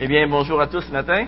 Eh 0.00 0.06
bien, 0.06 0.28
bonjour 0.28 0.60
à 0.60 0.68
tous 0.68 0.82
ce 0.82 0.92
matin. 0.92 1.26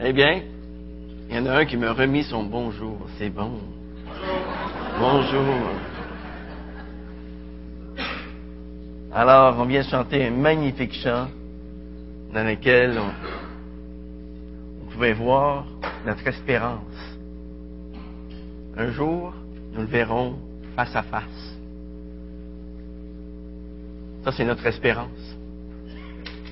Eh 0.00 0.12
bien, 0.12 0.42
il 1.28 1.36
y 1.36 1.38
en 1.38 1.46
a 1.46 1.58
un 1.58 1.64
qui 1.64 1.76
m'a 1.76 1.92
remis 1.92 2.24
son 2.24 2.42
bonjour. 2.42 2.98
C'est 3.18 3.30
bon. 3.30 3.60
Bonjour. 4.98 5.44
Alors, 9.12 9.60
on 9.60 9.64
vient 9.66 9.84
chanter 9.84 10.26
un 10.26 10.32
magnifique 10.32 10.94
chant 10.94 11.28
dans 12.34 12.44
lequel 12.44 12.98
on, 12.98 13.12
on 14.82 14.90
pouvait 14.90 15.12
voir 15.12 15.66
notre 16.04 16.26
espérance. 16.26 16.80
Un 18.76 18.90
jour, 18.90 19.34
nous 19.72 19.80
le 19.80 19.86
verrons 19.86 20.36
face 20.76 20.94
à 20.94 21.02
face. 21.02 21.56
Ça, 24.24 24.32
c'est 24.32 24.44
notre 24.44 24.66
espérance. 24.66 25.36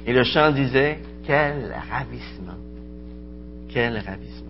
Et 0.06 0.12
le 0.12 0.24
chant 0.24 0.52
disait, 0.52 0.98
quel 1.24 1.74
ravissement. 1.90 2.56
Quel 3.68 3.98
ravissement. 3.98 4.48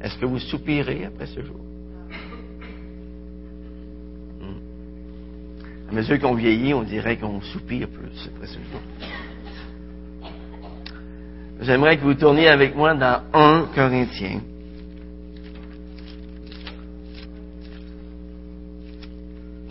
Est-ce 0.00 0.16
que 0.18 0.26
vous 0.26 0.38
soupirez 0.38 1.06
après 1.06 1.26
ce 1.26 1.42
jour? 1.42 1.60
Hmm. 4.40 5.90
À 5.90 5.92
mesure 5.92 6.20
qu'on 6.20 6.34
vieillit, 6.34 6.72
on 6.72 6.84
dirait 6.84 7.16
qu'on 7.16 7.40
soupire 7.40 7.88
plus 7.88 8.30
après 8.34 8.46
ce 8.46 8.54
jour. 8.54 8.80
J'aimerais 11.60 11.96
que 11.96 12.04
vous 12.04 12.14
tourniez 12.14 12.48
avec 12.48 12.76
moi 12.76 12.94
dans 12.94 13.22
1 13.32 13.70
Corinthiens. 13.74 14.40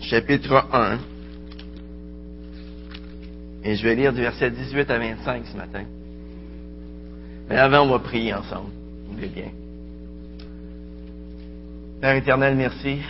Chapitre 0.08 0.64
1. 0.72 0.98
Et 3.64 3.76
je 3.76 3.82
vais 3.82 3.94
lire 3.94 4.12
du 4.12 4.22
verset 4.22 4.50
18 4.50 4.90
à 4.90 4.98
25 4.98 5.46
ce 5.46 5.56
matin. 5.56 5.84
Mais 7.48 7.56
avant, 7.56 7.82
on 7.82 7.90
va 7.90 7.98
prier 7.98 8.32
ensemble. 8.32 8.70
Vous 9.06 9.16
bien. 9.16 9.50
Père 12.00 12.16
éternel, 12.16 12.56
merci. 12.56 13.00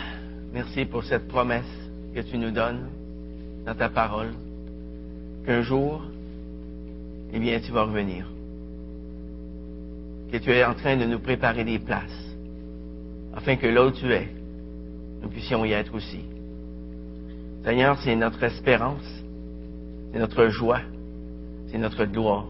Merci 0.53 0.87
pour 0.87 1.05
cette 1.05 1.29
promesse 1.29 1.71
que 2.15 2.21
tu 2.21 2.37
nous 2.37 2.51
donnes 2.51 2.89
dans 3.65 3.75
ta 3.75 3.89
parole. 3.89 4.33
Qu'un 5.47 5.63
jour, 5.63 6.03
eh 7.33 7.39
bien, 7.39 7.61
tu 7.61 7.71
vas 7.71 7.85
revenir. 7.85 8.27
Que 10.33 10.39
tu 10.39 10.51
es 10.51 10.65
en 10.65 10.75
train 10.75 10.97
de 10.97 11.05
nous 11.05 11.21
préparer 11.21 11.65
des 11.65 11.79
places 11.79 12.35
afin 13.35 13.55
que 13.55 13.69
là 13.69 13.87
où 13.87 13.93
tu 13.93 14.11
es, 14.13 14.29
nous 15.23 15.29
puissions 15.29 15.65
y 15.65 15.73
être 15.73 15.95
aussi. 15.95 16.25
Seigneur, 17.65 17.99
c'est 18.03 18.17
notre 18.17 18.43
espérance, 18.43 19.23
c'est 20.13 20.19
notre 20.19 20.49
joie, 20.49 20.81
c'est 21.71 21.79
notre 21.79 22.05
gloire 22.05 22.47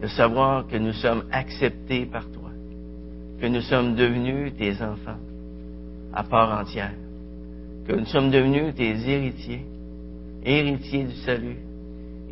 de 0.00 0.06
savoir 0.08 0.66
que 0.66 0.76
nous 0.76 0.92
sommes 0.92 1.24
acceptés 1.32 2.04
par 2.06 2.24
toi, 2.30 2.50
que 3.40 3.46
nous 3.46 3.62
sommes 3.62 3.94
devenus 3.94 4.52
tes 4.56 4.72
enfants 4.82 5.18
à 6.12 6.22
part 6.22 6.60
entière, 6.60 6.92
que 7.86 7.94
nous 7.94 8.06
sommes 8.06 8.30
devenus 8.30 8.74
tes 8.74 8.90
héritiers, 9.08 9.64
héritiers 10.44 11.04
du 11.04 11.16
salut 11.22 11.56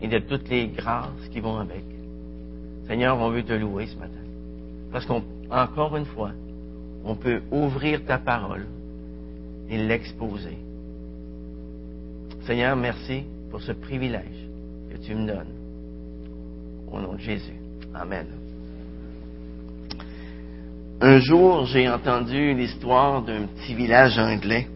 et 0.00 0.08
de 0.08 0.18
toutes 0.18 0.48
les 0.48 0.68
grâces 0.68 1.28
qui 1.32 1.40
vont 1.40 1.58
avec. 1.58 1.84
Seigneur, 2.86 3.18
on 3.18 3.30
veut 3.30 3.42
te 3.42 3.52
louer 3.52 3.86
ce 3.86 3.96
matin, 3.96 4.12
parce 4.92 5.06
qu'encore 5.06 5.96
une 5.96 6.06
fois, 6.06 6.32
on 7.04 7.16
peut 7.16 7.40
ouvrir 7.50 8.04
ta 8.04 8.18
parole 8.18 8.66
et 9.70 9.78
l'exposer 9.78 10.58
Seigneur, 12.46 12.74
merci 12.74 13.22
pour 13.50 13.62
ce 13.62 13.72
privilège 13.72 14.48
que 14.90 14.96
tu 14.98 15.14
me 15.14 15.26
donnes. 15.26 15.54
Au 16.90 16.98
nom 16.98 17.14
de 17.14 17.20
Jésus. 17.20 17.54
Amen. 17.94 18.26
Un 21.00 21.18
jour, 21.18 21.66
j'ai 21.66 21.88
entendu 21.88 22.54
l'histoire 22.54 23.22
d'un 23.22 23.46
petit 23.46 23.74
village 23.74 24.18
anglais 24.18 24.68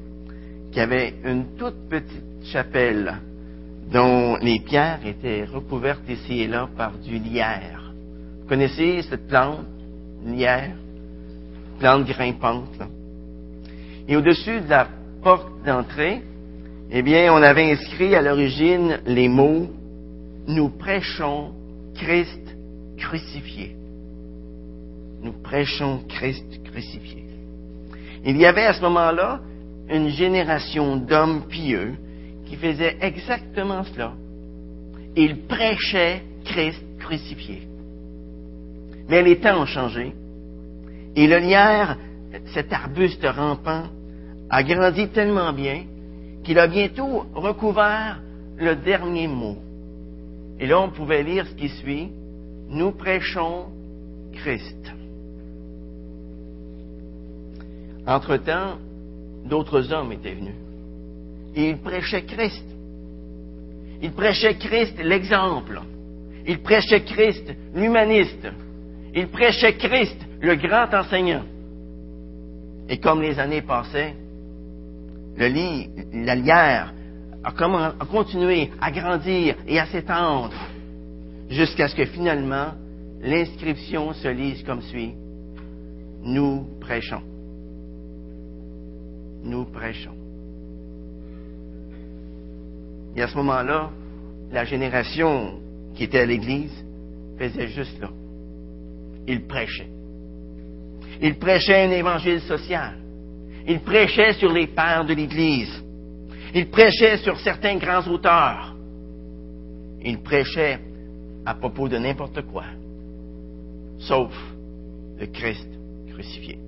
qui 0.70 0.80
avait 0.80 1.14
une 1.24 1.56
toute 1.56 1.88
petite 1.88 2.44
chapelle 2.44 3.14
dont 3.92 4.36
les 4.36 4.60
pierres 4.60 5.04
étaient 5.04 5.44
recouvertes 5.44 6.08
ici 6.08 6.42
et 6.42 6.48
là 6.48 6.68
par 6.76 6.92
du 6.98 7.18
lierre. 7.18 7.92
Vous 8.42 8.48
connaissez 8.48 9.02
cette 9.02 9.26
plante, 9.26 9.66
lierre, 10.24 10.74
plante 11.78 12.06
grimpante. 12.06 12.80
Et 14.08 14.16
au-dessus 14.16 14.60
de 14.60 14.68
la 14.68 14.88
porte 15.22 15.48
d'entrée, 15.64 16.22
eh 16.90 17.02
bien, 17.02 17.32
on 17.32 17.42
avait 17.42 17.72
inscrit 17.72 18.14
à 18.14 18.22
l'origine 18.22 19.00
les 19.06 19.28
mots 19.28 19.68
Nous 20.46 20.68
prêchons 20.68 21.50
Christ 21.96 22.56
crucifié. 22.96 23.74
Nous 25.20 25.32
prêchons 25.42 26.02
Christ 26.08 26.62
crucifié. 26.64 27.24
Il 28.24 28.36
y 28.36 28.46
avait 28.46 28.66
à 28.66 28.74
ce 28.74 28.82
moment-là 28.82 29.40
une 29.88 30.08
génération 30.10 30.96
d'hommes 30.96 31.46
pieux 31.48 31.94
qui 32.46 32.56
faisaient 32.56 32.96
exactement 33.00 33.82
cela. 33.84 34.12
Ils 35.16 35.46
prêchaient 35.46 36.22
Christ 36.44 36.84
crucifié. 37.00 37.62
Mais 39.08 39.22
les 39.22 39.38
temps 39.38 39.62
ont 39.62 39.66
changé. 39.66 40.12
Et 41.16 41.26
le 41.26 41.38
lierre, 41.38 41.96
cet 42.54 42.72
arbuste 42.72 43.26
rampant, 43.26 43.84
a 44.50 44.62
grandi 44.62 45.08
tellement 45.08 45.52
bien 45.52 45.82
qu'il 46.46 46.60
a 46.60 46.68
bientôt 46.68 47.26
recouvert 47.34 48.20
le 48.56 48.76
dernier 48.76 49.26
mot. 49.26 49.56
Et 50.60 50.66
là, 50.66 50.80
on 50.80 50.90
pouvait 50.90 51.24
lire 51.24 51.44
ce 51.44 51.54
qui 51.54 51.68
suit. 51.68 52.08
Nous 52.68 52.92
prêchons 52.92 53.66
Christ. 54.32 54.92
Entre-temps, 58.06 58.78
d'autres 59.44 59.92
hommes 59.92 60.12
étaient 60.12 60.34
venus. 60.34 60.54
Et 61.56 61.70
ils 61.70 61.78
prêchaient 61.78 62.22
Christ. 62.22 62.64
Ils 64.00 64.12
prêchaient 64.12 64.54
Christ 64.54 64.94
l'exemple. 65.02 65.80
Ils 66.46 66.60
prêchaient 66.60 67.02
Christ 67.02 67.52
l'humaniste. 67.74 68.46
Ils 69.16 69.28
prêchaient 69.28 69.74
Christ 69.74 70.18
le 70.40 70.54
grand 70.54 70.94
enseignant. 70.94 71.42
Et 72.88 72.98
comme 72.98 73.20
les 73.20 73.36
années 73.40 73.62
passaient, 73.62 74.14
le 75.36 75.46
lit, 75.48 75.90
la 76.12 76.34
lierre, 76.34 76.92
a, 77.44 77.52
continué 78.10 78.70
à 78.80 78.90
grandir 78.90 79.56
et 79.66 79.78
à 79.78 79.86
s'étendre 79.86 80.54
jusqu'à 81.48 81.88
ce 81.88 81.94
que 81.94 82.06
finalement 82.06 82.72
l'inscription 83.20 84.12
se 84.12 84.28
lise 84.28 84.62
comme 84.64 84.82
suit. 84.82 85.14
Nous 86.22 86.66
prêchons. 86.80 87.22
Nous 89.44 89.64
prêchons. 89.66 90.14
Et 93.14 93.22
à 93.22 93.28
ce 93.28 93.36
moment-là, 93.36 93.90
la 94.50 94.64
génération 94.64 95.60
qui 95.94 96.04
était 96.04 96.20
à 96.20 96.26
l'Église 96.26 96.84
faisait 97.38 97.68
juste 97.68 98.00
là. 98.00 98.10
Il 99.26 99.46
prêchait. 99.46 99.88
Il 101.20 101.38
prêchait 101.38 101.86
un 101.86 101.90
évangile 101.90 102.40
social. 102.40 103.05
Il 103.66 103.80
prêchait 103.80 104.34
sur 104.34 104.52
les 104.52 104.68
pères 104.68 105.04
de 105.04 105.14
l'Église. 105.14 105.82
Il 106.54 106.70
prêchait 106.70 107.18
sur 107.18 107.38
certains 107.40 107.76
grands 107.76 108.06
auteurs. 108.08 108.74
Il 110.02 110.22
prêchait 110.22 110.78
à 111.44 111.54
propos 111.54 111.88
de 111.88 111.98
n'importe 111.98 112.42
quoi, 112.42 112.64
sauf 113.98 114.32
le 115.18 115.26
Christ 115.26 115.68
crucifié. 116.10 116.58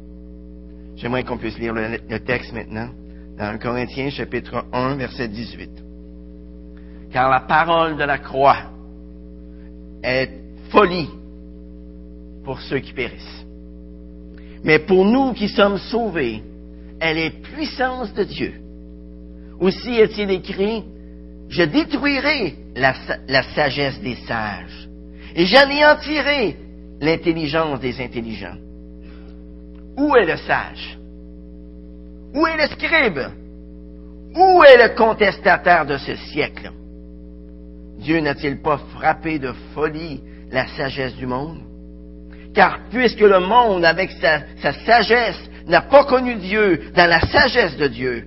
J'aimerais 0.96 1.22
qu'on 1.22 1.38
puisse 1.38 1.58
lire 1.58 1.72
le, 1.72 2.18
texte 2.18 2.52
maintenant, 2.52 2.90
dans 3.38 3.44
1 3.44 3.58
Corinthiens 3.58 4.10
chapitre 4.10 4.64
1, 4.72 4.96
verset 4.96 5.28
18. 5.28 5.70
Car 7.12 7.30
la 7.30 7.40
parole 7.40 7.96
de 7.96 8.04
la 8.04 8.18
croix 8.18 8.58
est 10.02 10.30
folie 10.70 11.08
pour 12.44 12.60
ceux 12.60 12.80
qui 12.80 12.92
périssent. 12.92 13.46
Mais 14.64 14.80
pour 14.80 15.04
nous 15.04 15.32
qui 15.34 15.48
sommes 15.48 15.78
sauvés, 15.78 16.42
elle 17.00 17.18
est 17.18 17.42
puissance 17.42 18.12
de 18.14 18.24
Dieu. 18.24 18.54
Aussi 19.60 19.94
est-il 19.94 20.30
écrit, 20.30 20.84
je 21.48 21.62
détruirai 21.62 22.54
la, 22.76 23.42
sagesse 23.54 24.00
des 24.00 24.16
sages 24.26 24.88
et 25.34 25.46
j'anéantirai 25.46 26.56
l'intelligence 27.00 27.80
des 27.80 28.00
intelligents. 28.00 28.56
Où 29.96 30.14
est 30.16 30.26
le 30.26 30.36
sage? 30.36 30.98
Où 32.34 32.46
est 32.46 32.56
le 32.56 32.68
scribe? 32.68 33.20
Où 34.34 34.62
est 34.62 34.76
le 34.76 34.94
contestataire 34.94 35.86
de 35.86 35.96
ce 35.96 36.14
siècle? 36.16 36.70
Dieu 37.98 38.20
n'a-t-il 38.20 38.60
pas 38.60 38.78
frappé 38.94 39.38
de 39.38 39.52
folie 39.74 40.20
la 40.52 40.68
sagesse 40.68 41.16
du 41.16 41.26
monde? 41.26 41.60
Car 42.54 42.78
puisque 42.90 43.20
le 43.20 43.40
monde, 43.40 43.84
avec 43.84 44.10
sa 44.12 44.72
sagesse, 44.84 45.48
n'a 45.68 45.82
pas 45.82 46.04
connu 46.04 46.36
Dieu 46.36 46.90
dans 46.94 47.08
la 47.08 47.20
sagesse 47.20 47.76
de 47.76 47.88
Dieu, 47.88 48.24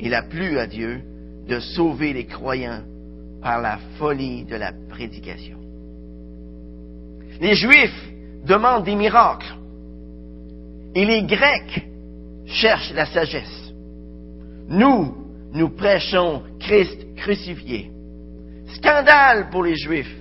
il 0.00 0.12
a 0.12 0.22
plu 0.22 0.58
à 0.58 0.66
Dieu 0.66 1.00
de 1.48 1.60
sauver 1.60 2.12
les 2.12 2.26
croyants 2.26 2.82
par 3.40 3.60
la 3.60 3.78
folie 3.98 4.44
de 4.44 4.56
la 4.56 4.72
prédication. 4.88 5.58
Les 7.40 7.54
Juifs 7.54 8.12
demandent 8.44 8.84
des 8.84 8.96
miracles 8.96 9.54
et 10.94 11.04
les 11.04 11.22
Grecs 11.22 11.86
cherchent 12.46 12.92
la 12.94 13.06
sagesse. 13.06 13.72
Nous, 14.68 15.14
nous 15.52 15.68
prêchons 15.70 16.42
Christ 16.60 17.14
crucifié. 17.16 17.90
Scandale 18.76 19.50
pour 19.50 19.62
les 19.62 19.76
Juifs 19.76 20.16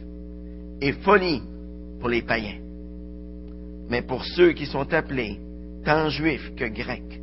et 0.81 0.91
folie 0.91 1.41
pour 1.99 2.09
les 2.09 2.21
païens. 2.21 2.59
Mais 3.89 4.01
pour 4.01 4.23
ceux 4.25 4.51
qui 4.53 4.65
sont 4.65 4.91
appelés, 4.93 5.39
tant 5.83 6.09
juifs 6.09 6.55
que 6.55 6.65
grecs, 6.65 7.21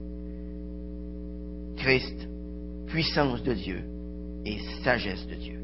Christ, 1.76 2.28
puissance 2.86 3.42
de 3.42 3.54
Dieu 3.54 3.82
et 4.44 4.58
sagesse 4.84 5.26
de 5.26 5.34
Dieu. 5.34 5.58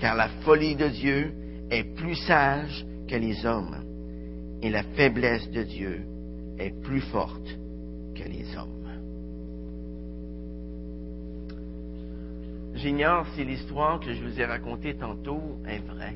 Car 0.00 0.14
la 0.14 0.28
folie 0.42 0.76
de 0.76 0.88
Dieu 0.88 1.32
est 1.70 1.84
plus 1.96 2.14
sage 2.14 2.86
que 3.08 3.16
les 3.16 3.44
hommes, 3.44 3.84
et 4.62 4.70
la 4.70 4.82
faiblesse 4.82 5.50
de 5.50 5.62
Dieu 5.62 6.00
est 6.58 6.70
plus 6.82 7.00
forte 7.00 7.48
que 8.14 8.28
les 8.28 8.56
hommes. 8.56 8.78
J'ignore 12.78 13.26
si 13.34 13.44
l'histoire 13.44 13.98
que 13.98 14.12
je 14.12 14.22
vous 14.22 14.40
ai 14.40 14.44
racontée 14.44 14.94
tantôt 14.94 15.58
est 15.66 15.80
vraie. 15.80 16.14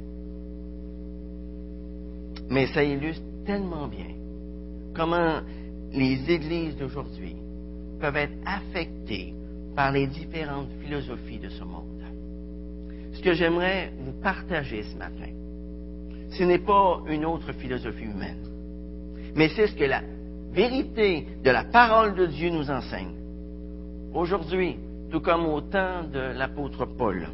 Mais 2.50 2.68
ça 2.68 2.84
illustre 2.84 3.24
tellement 3.44 3.88
bien 3.88 4.14
comment 4.94 5.40
les 5.92 6.30
églises 6.30 6.76
d'aujourd'hui 6.76 7.36
peuvent 8.00 8.16
être 8.16 8.36
affectées 8.46 9.34
par 9.76 9.92
les 9.92 10.06
différentes 10.06 10.70
philosophies 10.82 11.38
de 11.38 11.48
ce 11.48 11.64
monde. 11.64 12.02
Ce 13.14 13.20
que 13.20 13.34
j'aimerais 13.34 13.92
vous 13.98 14.12
partager 14.22 14.82
ce 14.82 14.96
matin, 14.96 15.30
ce 16.30 16.44
n'est 16.44 16.58
pas 16.58 17.02
une 17.08 17.24
autre 17.24 17.52
philosophie 17.52 18.04
humaine, 18.04 18.44
mais 19.34 19.48
c'est 19.50 19.66
ce 19.66 19.74
que 19.74 19.84
la 19.84 20.02
vérité 20.52 21.26
de 21.42 21.50
la 21.50 21.64
parole 21.64 22.14
de 22.14 22.26
Dieu 22.26 22.50
nous 22.50 22.70
enseigne. 22.70 23.16
Aujourd'hui, 24.14 24.76
tout 25.10 25.20
comme 25.20 25.46
au 25.46 25.60
temps 25.60 26.04
de 26.10 26.20
l'apôtre 26.20 26.86
Paul, 26.86 27.28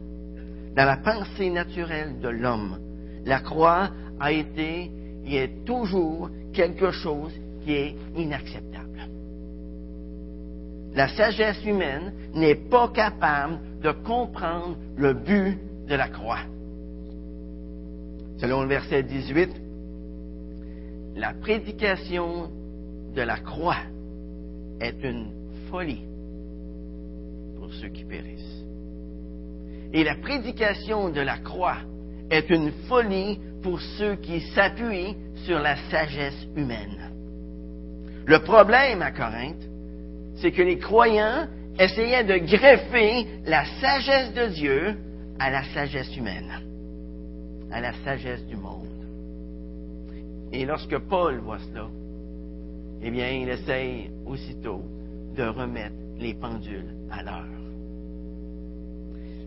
dans 0.76 0.84
la 0.84 0.96
pensée 0.96 1.50
naturelle 1.50 2.20
de 2.20 2.28
l'homme, 2.28 2.78
la 3.24 3.40
croix 3.40 3.90
a 4.20 4.32
été 4.32 4.90
et 5.26 5.36
est 5.36 5.64
toujours 5.64 6.30
quelque 6.52 6.90
chose 6.90 7.32
est 7.72 7.94
inacceptable. 8.16 9.08
La 10.94 11.08
sagesse 11.08 11.64
humaine 11.64 12.12
n'est 12.34 12.54
pas 12.54 12.88
capable 12.88 13.58
de 13.82 13.92
comprendre 13.92 14.76
le 14.96 15.14
but 15.14 15.58
de 15.86 15.94
la 15.94 16.08
croix. 16.08 16.40
Selon 18.38 18.62
le 18.62 18.68
verset 18.68 19.02
18, 19.02 19.50
la 21.16 21.34
prédication 21.34 22.50
de 23.14 23.22
la 23.22 23.38
croix 23.38 23.78
est 24.80 25.02
une 25.02 25.30
folie 25.70 26.04
pour 27.58 27.72
ceux 27.74 27.88
qui 27.88 28.04
périssent. 28.04 28.64
Et 29.92 30.04
la 30.04 30.14
prédication 30.16 31.10
de 31.10 31.20
la 31.20 31.38
croix 31.38 31.78
est 32.30 32.50
une 32.50 32.70
folie 32.88 33.40
pour 33.62 33.80
ceux 33.80 34.16
qui 34.16 34.40
s'appuient 34.52 35.16
sur 35.44 35.58
la 35.58 35.76
sagesse 35.90 36.46
humaine. 36.56 37.17
Le 38.28 38.40
problème 38.40 39.00
à 39.00 39.10
Corinthe, 39.10 39.66
c'est 40.36 40.52
que 40.52 40.60
les 40.60 40.76
croyants 40.76 41.46
essayaient 41.78 42.24
de 42.24 42.36
greffer 42.36 43.26
la 43.46 43.64
sagesse 43.80 44.34
de 44.34 44.46
Dieu 44.48 44.96
à 45.38 45.48
la 45.48 45.64
sagesse 45.72 46.14
humaine, 46.14 46.52
à 47.72 47.80
la 47.80 47.94
sagesse 48.04 48.44
du 48.44 48.56
monde. 48.56 48.84
Et 50.52 50.66
lorsque 50.66 50.98
Paul 50.98 51.38
voit 51.38 51.58
cela, 51.70 51.86
eh 53.00 53.10
bien, 53.10 53.30
il 53.30 53.48
essaye 53.48 54.10
aussitôt 54.26 54.82
de 55.34 55.44
remettre 55.44 55.96
les 56.18 56.34
pendules 56.34 56.94
à 57.10 57.22
l'heure. 57.22 57.44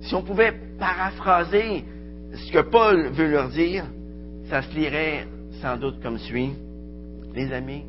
Si 0.02 0.16
on 0.16 0.24
pouvait 0.24 0.54
paraphraser 0.80 1.86
ce 2.34 2.52
que 2.52 2.62
Paul 2.62 3.10
veut 3.10 3.30
leur 3.30 3.50
dire, 3.50 3.86
ça 4.50 4.64
se 4.64 4.74
lirait 4.74 5.28
sans 5.62 5.78
doute 5.78 6.02
comme 6.02 6.18
suit. 6.18 6.54
Les 7.36 7.54
amis, 7.54 7.84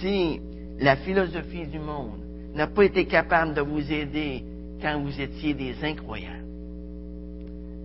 si 0.00 0.40
la 0.78 0.96
philosophie 0.96 1.66
du 1.66 1.78
monde 1.78 2.20
n'a 2.54 2.66
pas 2.66 2.84
été 2.84 3.06
capable 3.06 3.54
de 3.54 3.60
vous 3.60 3.92
aider 3.92 4.42
quand 4.80 5.00
vous 5.00 5.20
étiez 5.20 5.54
des 5.54 5.74
incroyants, 5.82 6.40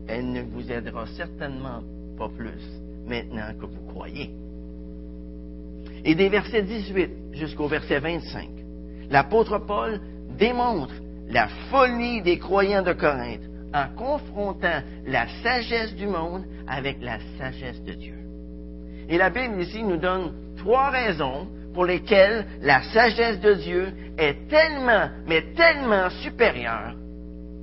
elle 0.07 0.31
ne 0.31 0.41
vous 0.41 0.71
aidera 0.71 1.06
certainement 1.07 1.81
pas 2.17 2.29
plus 2.29 2.81
maintenant 3.06 3.53
que 3.59 3.65
vous 3.65 3.85
croyez. 3.94 4.31
Et 6.03 6.15
des 6.15 6.29
versets 6.29 6.63
18 6.63 7.12
jusqu'au 7.33 7.67
verset 7.67 8.00
25, 8.00 8.50
l'apôtre 9.09 9.57
Paul 9.59 10.00
démontre 10.38 10.94
la 11.27 11.47
folie 11.69 12.21
des 12.21 12.38
croyants 12.38 12.83
de 12.83 12.94
Corinthe 12.94 13.41
en 13.73 13.88
confrontant 13.95 14.81
la 15.06 15.27
sagesse 15.44 15.95
du 15.95 16.07
monde 16.07 16.45
avec 16.67 17.01
la 17.01 17.19
sagesse 17.38 17.83
de 17.83 17.94
Dieu. 17.94 18.15
Et 19.09 19.17
la 19.17 19.29
Bible 19.29 19.59
ici 19.62 19.83
nous 19.83 19.97
donne 19.97 20.33
trois 20.57 20.89
raisons 20.89 21.47
pour 21.75 21.86
lesquelles 21.86 22.45
la 22.62 22.81
sagesse 22.94 23.42
de 23.42 23.54
Dieu 23.54 23.94
est 24.18 24.48
tellement, 24.48 25.10
mais 25.27 25.54
tellement 25.56 26.10
supérieure 26.10 26.95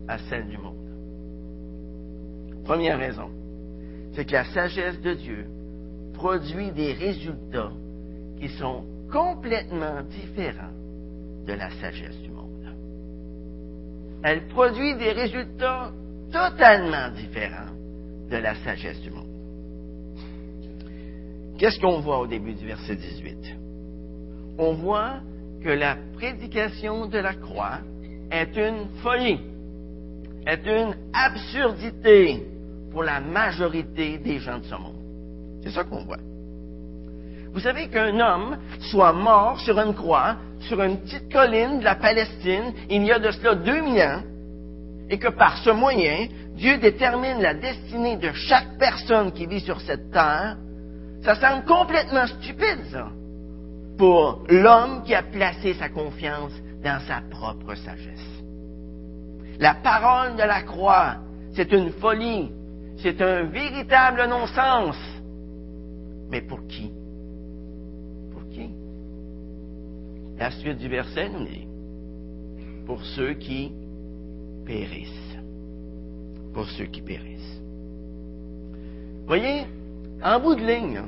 à 0.06 0.18
celle 0.28 0.48
du 0.48 0.58
monde. 0.58 0.76
Première 2.66 2.98
raison, 2.98 3.30
c'est 4.12 4.26
que 4.26 4.32
la 4.32 4.44
sagesse 4.44 5.00
de 5.00 5.14
Dieu 5.14 5.46
produit 6.12 6.70
des 6.72 6.92
résultats 6.92 7.72
qui 8.38 8.50
sont 8.50 8.84
complètement 9.10 10.02
différents 10.02 10.74
de 11.46 11.54
la 11.54 11.70
sagesse 11.70 12.18
du 12.20 12.30
monde. 12.30 12.50
Elle 14.22 14.46
produit 14.48 14.94
des 14.96 15.12
résultats 15.12 15.90
totalement 16.30 17.08
différents 17.16 17.72
de 18.30 18.36
la 18.36 18.54
sagesse 18.56 19.00
du 19.00 19.10
monde. 19.10 19.26
Qu'est-ce 21.58 21.80
qu'on 21.80 22.00
voit 22.00 22.20
au 22.20 22.26
début 22.26 22.52
du 22.52 22.66
verset 22.66 22.96
18? 22.96 23.61
On 24.58 24.74
voit 24.74 25.20
que 25.62 25.70
la 25.70 25.96
prédication 26.14 27.06
de 27.06 27.18
la 27.18 27.34
croix 27.34 27.78
est 28.30 28.56
une 28.56 28.88
folie, 29.02 29.40
est 30.46 30.66
une 30.66 30.94
absurdité 31.12 32.46
pour 32.90 33.02
la 33.02 33.20
majorité 33.20 34.18
des 34.18 34.38
gens 34.38 34.58
de 34.58 34.64
ce 34.64 34.74
monde. 34.74 35.02
C'est 35.62 35.70
ça 35.70 35.84
qu'on 35.84 36.04
voit. 36.04 36.18
Vous 37.52 37.60
savez 37.60 37.88
qu'un 37.88 38.18
homme 38.18 38.56
soit 38.90 39.12
mort 39.12 39.60
sur 39.60 39.78
une 39.78 39.94
croix, 39.94 40.36
sur 40.60 40.82
une 40.82 40.98
petite 40.98 41.30
colline 41.30 41.80
de 41.80 41.84
la 41.84 41.96
Palestine, 41.96 42.72
il 42.88 43.04
y 43.04 43.12
a 43.12 43.18
de 43.18 43.30
cela 43.30 43.54
2000 43.54 44.02
ans, 44.02 44.22
et 45.10 45.18
que 45.18 45.28
par 45.28 45.58
ce 45.58 45.70
moyen, 45.70 46.28
Dieu 46.56 46.78
détermine 46.78 47.40
la 47.40 47.54
destinée 47.54 48.16
de 48.16 48.32
chaque 48.32 48.78
personne 48.78 49.32
qui 49.32 49.46
vit 49.46 49.60
sur 49.60 49.80
cette 49.82 50.10
terre, 50.10 50.56
ça 51.22 51.34
semble 51.34 51.64
complètement 51.66 52.26
stupide, 52.26 52.84
ça, 52.90 53.08
pour 53.98 54.44
l'homme 54.48 55.02
qui 55.04 55.14
a 55.14 55.22
placé 55.22 55.74
sa 55.74 55.88
confiance 55.88 56.52
dans 56.82 57.00
sa 57.06 57.22
propre 57.30 57.74
sagesse. 57.74 58.42
La 59.58 59.74
parole 59.74 60.34
de 60.34 60.42
la 60.42 60.62
croix, 60.62 61.16
c'est 61.54 61.72
une 61.72 61.90
folie, 61.92 62.50
c'est 62.98 63.20
un 63.20 63.44
véritable 63.44 64.26
non-sens. 64.28 64.96
Mais 66.30 66.40
pour 66.40 66.66
qui? 66.66 66.90
Pour 68.32 68.48
qui? 68.48 68.70
La 70.38 70.50
suite 70.50 70.78
du 70.78 70.88
verset 70.88 71.28
nous 71.28 71.44
dit, 71.44 71.66
pour 72.86 73.04
ceux 73.04 73.34
qui 73.34 73.72
périssent. 74.64 75.36
Pour 76.52 76.68
ceux 76.70 76.86
qui 76.86 77.02
périssent. 77.02 77.62
Voyez, 79.26 79.66
en 80.24 80.40
bout 80.40 80.54
de 80.54 80.64
ligne, 80.64 81.02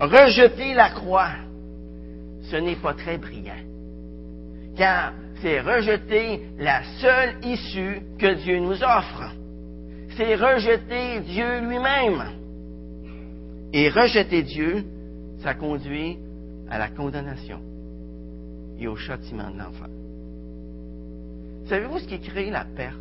rejeter 0.00 0.74
la 0.74 0.90
croix, 0.90 1.30
ce 2.50 2.56
n'est 2.56 2.76
pas 2.76 2.94
très 2.94 3.18
brillant. 3.18 3.62
Car 4.76 5.12
c'est 5.40 5.60
rejeter 5.60 6.42
la 6.58 6.82
seule 7.00 7.36
issue 7.44 8.00
que 8.18 8.34
Dieu 8.42 8.58
nous 8.58 8.82
offre. 8.82 9.34
C'est 10.16 10.34
rejeter 10.34 11.20
Dieu 11.20 11.60
lui-même. 11.60 12.24
Et 13.72 13.88
rejeter 13.88 14.42
Dieu, 14.42 14.84
ça 15.42 15.54
conduit 15.54 16.18
à 16.70 16.78
la 16.78 16.88
condamnation 16.88 17.60
et 18.78 18.88
au 18.88 18.96
châtiment 18.96 19.50
de 19.50 19.58
l'enfer. 19.58 19.88
Savez-vous 21.68 21.98
ce 21.98 22.06
qui 22.06 22.20
crée 22.20 22.50
la 22.50 22.64
perte 22.64 22.98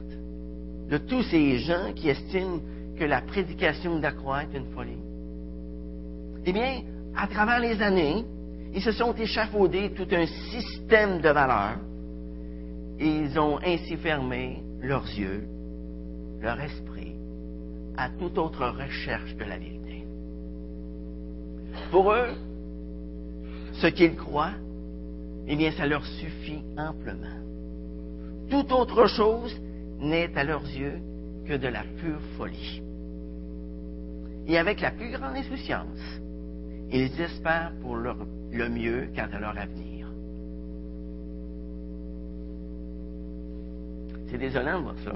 de 0.90 0.98
tous 0.98 1.24
ces 1.24 1.60
gens 1.60 1.94
qui 1.96 2.10
estiment 2.10 2.60
que 3.00 3.06
la 3.06 3.22
prédication 3.22 3.98
de 3.98 4.02
la 4.02 4.12
croix 4.12 4.44
est 4.44 4.58
une 4.58 4.72
folie? 4.74 4.98
Eh 6.46 6.52
bien, 6.52 6.82
à 7.16 7.28
travers 7.28 7.60
les 7.60 7.82
années, 7.82 8.26
ils 8.78 8.84
se 8.84 8.92
sont 8.92 9.16
échafaudés 9.16 9.92
tout 9.96 10.06
un 10.12 10.28
système 10.28 11.20
de 11.20 11.30
valeurs 11.30 11.80
et 13.00 13.08
ils 13.08 13.40
ont 13.40 13.58
ainsi 13.66 13.98
fermé 13.98 14.62
leurs 14.82 15.08
yeux, 15.18 15.48
leur 16.40 16.62
esprit 16.62 17.16
à 17.98 18.10
toute 18.12 18.38
autre 18.38 18.68
recherche 18.68 19.36
de 19.36 19.46
la 19.46 19.58
vérité. 19.58 20.06
Pour 21.90 22.14
eux, 22.14 22.36
ce 23.82 23.88
qu'ils 23.88 24.16
croient, 24.16 24.54
eh 25.48 25.56
bien, 25.56 25.72
ça 25.72 25.88
leur 25.88 26.06
suffit 26.06 26.62
amplement. 26.78 27.42
Toute 28.48 28.72
autre 28.72 29.08
chose 29.08 29.60
n'est 30.00 30.38
à 30.38 30.44
leurs 30.44 30.66
yeux 30.66 31.00
que 31.48 31.54
de 31.58 31.68
la 31.68 31.82
pure 32.00 32.22
folie. 32.38 32.84
Et 34.46 34.56
avec 34.56 34.82
la 34.82 34.92
plus 34.92 35.10
grande 35.10 35.36
insouciance, 35.36 36.22
ils 36.92 37.22
espèrent 37.22 37.74
pour 37.82 37.96
le 37.98 38.70
mieux 38.70 39.10
quant 39.16 39.28
à 39.32 39.40
leur 39.40 39.58
avenir. 39.58 40.08
C'est 44.30 44.38
désolant 44.38 44.80
de 44.80 44.84
voir 44.84 44.96
ça. 45.04 45.14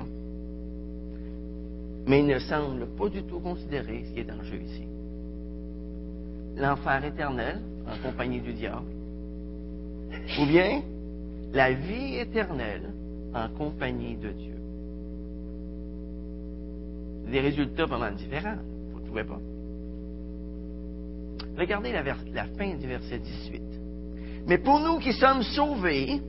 Mais 2.07 2.19
ils 2.19 2.27
ne 2.27 2.39
semblent 2.39 2.87
pas 2.97 3.09
du 3.09 3.23
tout 3.23 3.39
considérer 3.39 4.05
ce 4.05 4.13
qui 4.13 4.19
est 4.21 4.31
en 4.31 4.41
jeu 4.43 4.57
ici. 4.57 4.83
L'enfer 6.55 7.05
éternel 7.05 7.61
en 7.87 7.97
compagnie 8.07 8.41
du 8.41 8.53
diable, 8.53 8.91
ou 10.39 10.45
bien 10.45 10.81
la 11.53 11.73
vie 11.73 12.17
éternelle 12.17 12.89
en 13.33 13.49
compagnie 13.49 14.15
de 14.15 14.29
Dieu. 14.29 14.55
Des 17.31 17.39
résultats 17.39 17.85
vraiment 17.85 18.11
différents, 18.15 18.57
vous 18.93 18.99
ne 18.99 19.05
trouvez 19.05 19.23
pas? 19.23 19.39
Regardez 21.57 21.91
la, 21.91 22.03
fin 22.57 22.75
du 22.75 22.87
verset 22.87 23.19
18. 23.19 23.61
Mais 24.47 24.57
pour 24.57 24.79
nous 24.79 24.99
qui 24.99 25.13
sommes 25.13 25.43
sauvés, 25.43 26.21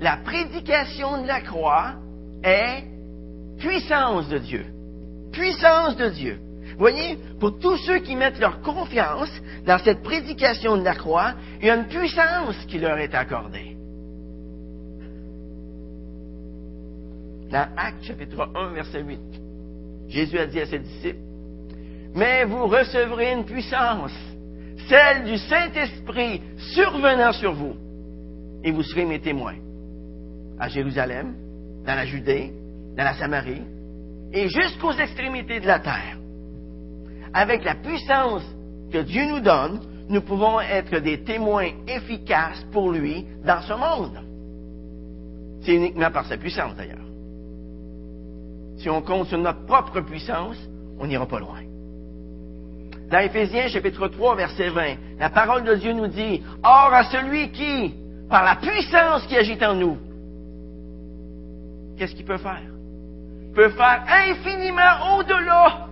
la 0.00 0.18
prédication 0.18 1.22
de 1.22 1.26
la 1.26 1.40
croix 1.40 1.94
est 2.44 2.84
puissance 3.58 4.28
de 4.28 4.38
Dieu. 4.38 4.66
Puissance 5.32 5.96
de 5.96 6.08
Dieu. 6.10 6.38
Voyez, 6.78 7.18
pour 7.40 7.58
tous 7.58 7.76
ceux 7.78 7.98
qui 7.98 8.16
mettent 8.16 8.38
leur 8.38 8.60
confiance 8.60 9.30
dans 9.66 9.78
cette 9.78 10.02
prédication 10.02 10.76
de 10.76 10.82
la 10.82 10.94
croix, 10.94 11.34
il 11.60 11.66
y 11.66 11.70
a 11.70 11.76
une 11.76 11.88
puissance 11.88 12.56
qui 12.66 12.78
leur 12.78 12.98
est 12.98 13.14
accordée. 13.14 13.76
Dans 17.50 17.68
Actes 17.76 18.04
chapitre 18.04 18.48
1, 18.54 18.72
verset 18.72 19.02
8, 19.02 19.20
Jésus 20.08 20.38
a 20.38 20.46
dit 20.46 20.60
à 20.60 20.66
ses 20.66 20.78
disciples, 20.78 21.18
Mais 22.14 22.44
vous 22.44 22.66
recevrez 22.66 23.32
une 23.32 23.44
puissance, 23.44 24.12
celle 24.88 25.24
du 25.24 25.38
Saint-Esprit 25.38 26.40
survenant 26.74 27.32
sur 27.32 27.52
vous, 27.52 27.74
et 28.64 28.70
vous 28.70 28.82
serez 28.82 29.04
mes 29.04 29.20
témoins 29.20 29.56
à 30.58 30.68
Jérusalem, 30.68 31.34
dans 31.84 31.94
la 31.94 32.06
Judée, 32.06 32.52
dans 32.96 33.04
la 33.04 33.14
Samarie, 33.14 33.62
et 34.32 34.48
jusqu'aux 34.48 34.92
extrémités 34.92 35.60
de 35.60 35.66
la 35.66 35.80
terre 35.80 36.18
avec 37.34 37.64
la 37.64 37.74
puissance 37.74 38.44
que 38.92 38.98
Dieu 38.98 39.24
nous 39.26 39.40
donne, 39.40 39.80
nous 40.08 40.20
pouvons 40.20 40.60
être 40.60 40.98
des 40.98 41.22
témoins 41.22 41.70
efficaces 41.86 42.64
pour 42.72 42.90
lui 42.90 43.26
dans 43.44 43.62
ce 43.62 43.72
monde. 43.72 44.20
C'est 45.62 45.74
uniquement 45.74 46.10
par 46.10 46.26
sa 46.26 46.36
puissance 46.36 46.74
d'ailleurs. 46.74 46.98
Si 48.78 48.90
on 48.90 49.00
compte 49.00 49.28
sur 49.28 49.38
notre 49.38 49.64
propre 49.64 50.00
puissance, 50.00 50.56
on 50.98 51.06
n'ira 51.06 51.26
pas 51.26 51.38
loin. 51.38 51.60
Dans 53.12 53.18
Éphésiens 53.18 53.68
chapitre 53.68 54.08
3 54.08 54.36
verset 54.36 54.70
20, 54.70 54.96
la 55.18 55.28
parole 55.28 55.64
de 55.64 55.74
Dieu 55.74 55.92
nous 55.92 56.06
dit, 56.06 56.42
Or 56.64 56.94
à 56.94 57.04
celui 57.04 57.50
qui, 57.50 57.94
par 58.30 58.42
la 58.42 58.56
puissance 58.56 59.26
qui 59.26 59.36
agit 59.36 59.62
en 59.62 59.74
nous, 59.74 59.98
qu'est-ce 61.98 62.14
qu'il 62.14 62.24
peut 62.24 62.38
faire? 62.38 62.62
Peut 63.54 63.68
faire 63.68 64.04
infiniment 64.08 65.18
au-delà 65.18 65.88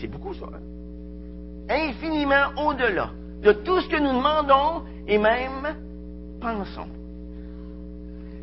c'est 0.00 0.06
beaucoup 0.06 0.34
ça. 0.34 0.46
Hein? 0.52 1.88
Infiniment 1.88 2.62
au-delà 2.66 3.10
de 3.42 3.52
tout 3.52 3.80
ce 3.80 3.88
que 3.88 3.96
nous 3.96 4.12
demandons 4.12 4.82
et 5.06 5.16
même 5.16 5.76
pensons. 6.42 6.88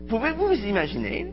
Pouvez-vous 0.09 0.47
vous 0.47 0.65
imaginer, 0.65 1.27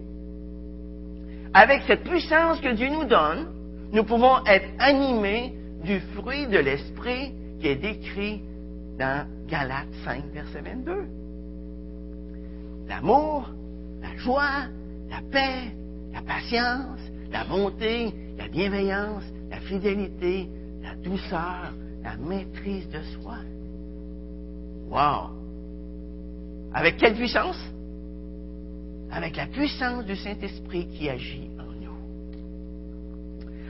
avec 1.54 1.84
cette 1.86 2.04
puissance 2.04 2.60
que 2.60 2.74
Dieu 2.74 2.90
nous 2.90 3.04
donne, 3.04 3.46
nous 3.92 4.04
pouvons 4.04 4.44
être 4.44 4.68
animés 4.78 5.54
du 5.84 6.00
fruit 6.14 6.46
de 6.46 6.58
l'Esprit 6.58 7.32
qui 7.60 7.68
est 7.68 7.76
décrit 7.76 8.42
dans 8.98 9.26
Galates 9.48 9.86
5, 10.04 10.24
verset 10.32 10.60
22. 10.60 11.06
L'amour, 12.88 13.50
la 14.00 14.16
joie, 14.16 14.66
la 15.10 15.20
paix, 15.30 15.72
la 16.12 16.22
patience, 16.22 17.00
la 17.30 17.44
bonté, 17.44 18.14
la 18.38 18.48
bienveillance, 18.48 19.24
la 19.50 19.60
fidélité, 19.60 20.48
la 20.82 20.94
douceur, 20.96 21.72
la 22.02 22.16
maîtrise 22.16 22.88
de 22.88 23.02
soi. 23.20 23.38
Wow! 24.88 25.30
Avec 26.72 26.96
quelle 26.96 27.14
puissance? 27.14 27.58
Avec 29.10 29.36
la 29.36 29.46
puissance 29.46 30.04
du 30.04 30.16
Saint-Esprit 30.16 30.88
qui 30.88 31.08
agit 31.08 31.50
en. 31.58 31.75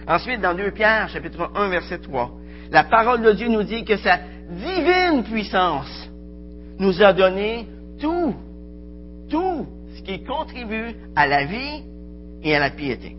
Ensuite, 0.06 0.40
dans 0.40 0.54
2 0.54 0.70
Pierre, 0.70 1.08
chapitre 1.08 1.50
1, 1.54 1.68
verset 1.68 1.98
3, 1.98 2.30
la 2.70 2.84
parole 2.84 3.22
de 3.22 3.32
Dieu 3.32 3.48
nous 3.48 3.62
dit 3.62 3.84
que 3.84 3.96
sa 3.96 4.18
divine 4.50 5.24
puissance 5.24 6.10
nous 6.78 7.02
a 7.02 7.12
donné 7.12 7.66
tout, 8.00 8.34
tout 9.30 9.66
ce 9.96 10.02
qui 10.02 10.22
contribue 10.24 10.94
à 11.14 11.26
la 11.26 11.44
vie 11.44 11.82
et 12.42 12.54
à 12.54 12.60
la 12.60 12.70
piété 12.70 13.16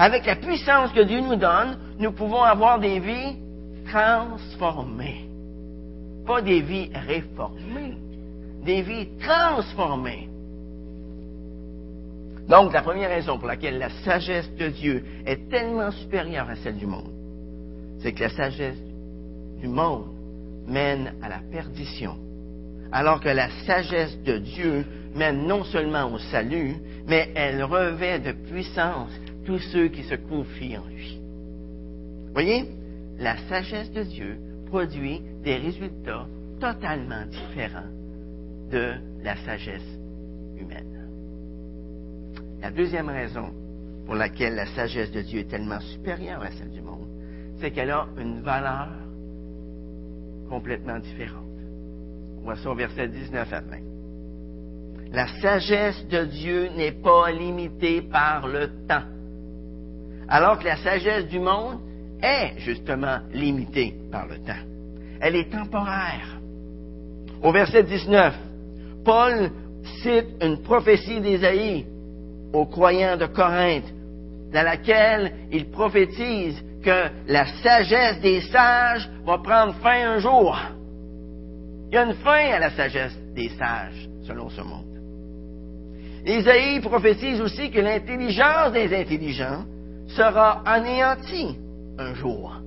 avec 0.00 0.24
la 0.24 0.36
puissance 0.36 0.92
que 0.92 1.02
Dieu 1.02 1.20
nous 1.20 1.36
donne, 1.36 1.76
nous 1.98 2.12
pouvons 2.12 2.42
avoir 2.42 2.78
des 2.78 3.00
vies 3.00 3.36
transformées. 3.86 5.28
Pas 6.26 6.40
des 6.40 6.62
vies 6.62 6.90
réformées, 7.06 7.98
des 8.64 8.80
vies 8.80 9.08
transformées. 9.20 10.30
Donc, 12.50 12.72
la 12.72 12.82
première 12.82 13.10
raison 13.10 13.38
pour 13.38 13.46
laquelle 13.46 13.78
la 13.78 13.90
sagesse 14.04 14.52
de 14.56 14.66
Dieu 14.66 15.04
est 15.24 15.48
tellement 15.48 15.92
supérieure 15.92 16.50
à 16.50 16.56
celle 16.56 16.76
du 16.76 16.86
monde, 16.86 17.12
c'est 18.00 18.12
que 18.12 18.24
la 18.24 18.28
sagesse 18.30 18.82
du 19.60 19.68
monde 19.68 20.06
mène 20.66 21.14
à 21.22 21.28
la 21.28 21.38
perdition, 21.52 22.16
alors 22.90 23.20
que 23.20 23.28
la 23.28 23.48
sagesse 23.66 24.20
de 24.24 24.38
Dieu 24.38 24.84
mène 25.14 25.46
non 25.46 25.62
seulement 25.62 26.12
au 26.12 26.18
salut, 26.18 26.74
mais 27.06 27.30
elle 27.36 27.62
revêt 27.62 28.18
de 28.18 28.32
puissance 28.32 29.12
tous 29.46 29.60
ceux 29.72 29.86
qui 29.86 30.02
se 30.02 30.16
confient 30.16 30.78
en 30.78 30.86
lui. 30.88 31.20
Voyez, 32.32 32.64
la 33.20 33.36
sagesse 33.48 33.92
de 33.92 34.02
Dieu 34.02 34.38
produit 34.66 35.20
des 35.44 35.56
résultats 35.56 36.26
totalement 36.60 37.26
différents 37.26 37.90
de 38.72 38.94
la 39.22 39.36
sagesse 39.36 39.98
humaine. 40.58 40.99
La 42.60 42.70
deuxième 42.70 43.08
raison 43.08 43.50
pour 44.06 44.14
laquelle 44.14 44.54
la 44.54 44.66
sagesse 44.66 45.10
de 45.10 45.22
Dieu 45.22 45.40
est 45.40 45.50
tellement 45.50 45.80
supérieure 45.80 46.42
à 46.42 46.50
celle 46.50 46.70
du 46.70 46.82
monde, 46.82 47.08
c'est 47.60 47.70
qu'elle 47.70 47.90
a 47.90 48.06
une 48.18 48.40
valeur 48.40 48.88
complètement 50.48 50.98
différente. 50.98 51.44
On 52.38 52.42
voit 52.42 52.56
ça 52.56 52.70
au 52.70 52.74
verset 52.74 53.08
19 53.08 53.52
à 53.52 53.60
20. 53.60 53.76
La 55.12 55.26
sagesse 55.40 56.06
de 56.08 56.24
Dieu 56.24 56.68
n'est 56.76 56.92
pas 56.92 57.30
limitée 57.30 58.02
par 58.02 58.46
le 58.46 58.68
temps 58.86 59.04
alors 60.30 60.58
que 60.58 60.64
la 60.64 60.76
sagesse 60.76 61.26
du 61.26 61.40
monde 61.40 61.80
est 62.22 62.58
justement 62.58 63.18
limitée 63.34 63.94
par 64.10 64.26
le 64.28 64.36
temps. 64.36 64.62
Elle 65.20 65.36
est 65.36 65.50
temporaire. 65.50 66.38
Au 67.42 67.52
verset 67.52 67.82
19, 67.82 68.34
Paul 69.04 69.50
cite 70.02 70.28
une 70.40 70.62
prophétie 70.62 71.20
d'Ésaïe 71.20 71.84
aux 72.52 72.66
croyants 72.66 73.16
de 73.16 73.26
Corinthe, 73.26 73.92
dans 74.52 74.64
laquelle 74.64 75.32
il 75.52 75.70
prophétise 75.70 76.62
que 76.82 77.08
la 77.28 77.46
sagesse 77.62 78.20
des 78.20 78.40
sages 78.40 79.08
va 79.24 79.38
prendre 79.38 79.74
fin 79.76 80.14
un 80.14 80.18
jour. 80.18 80.58
Il 81.88 81.94
y 81.94 81.98
a 81.98 82.04
une 82.04 82.14
fin 82.14 82.52
à 82.52 82.58
la 82.58 82.70
sagesse 82.70 83.16
des 83.34 83.48
sages, 83.50 84.08
selon 84.22 84.48
ce 84.50 84.62
monde. 84.62 84.86
Ésaïe 86.24 86.80
prophétise 86.80 87.40
aussi 87.40 87.70
que 87.70 87.80
l'intelligence 87.80 88.72
des 88.72 88.94
intelligents 88.94 89.64
sera 90.08 90.62
anéanti 90.66 91.56
un 91.98 92.14
jour. 92.14 92.60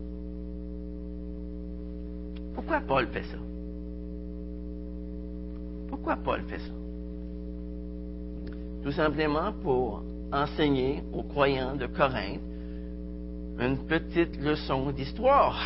Pourquoi 2.56 2.82
Paul 2.82 3.08
fait 3.08 3.24
ça? 3.24 3.38
Pourquoi 5.90 6.16
Paul 6.18 6.42
fait 6.48 6.60
ça? 6.60 6.83
Tout 8.84 8.92
simplement 8.92 9.54
pour 9.64 10.04
enseigner 10.32 11.04
aux 11.14 11.24
croyants 11.24 11.76
de 11.76 11.88
Corinthe 11.88 12.42
une 13.60 13.78
petite 13.88 14.42
leçon 14.42 14.92
d'histoire. 14.92 15.62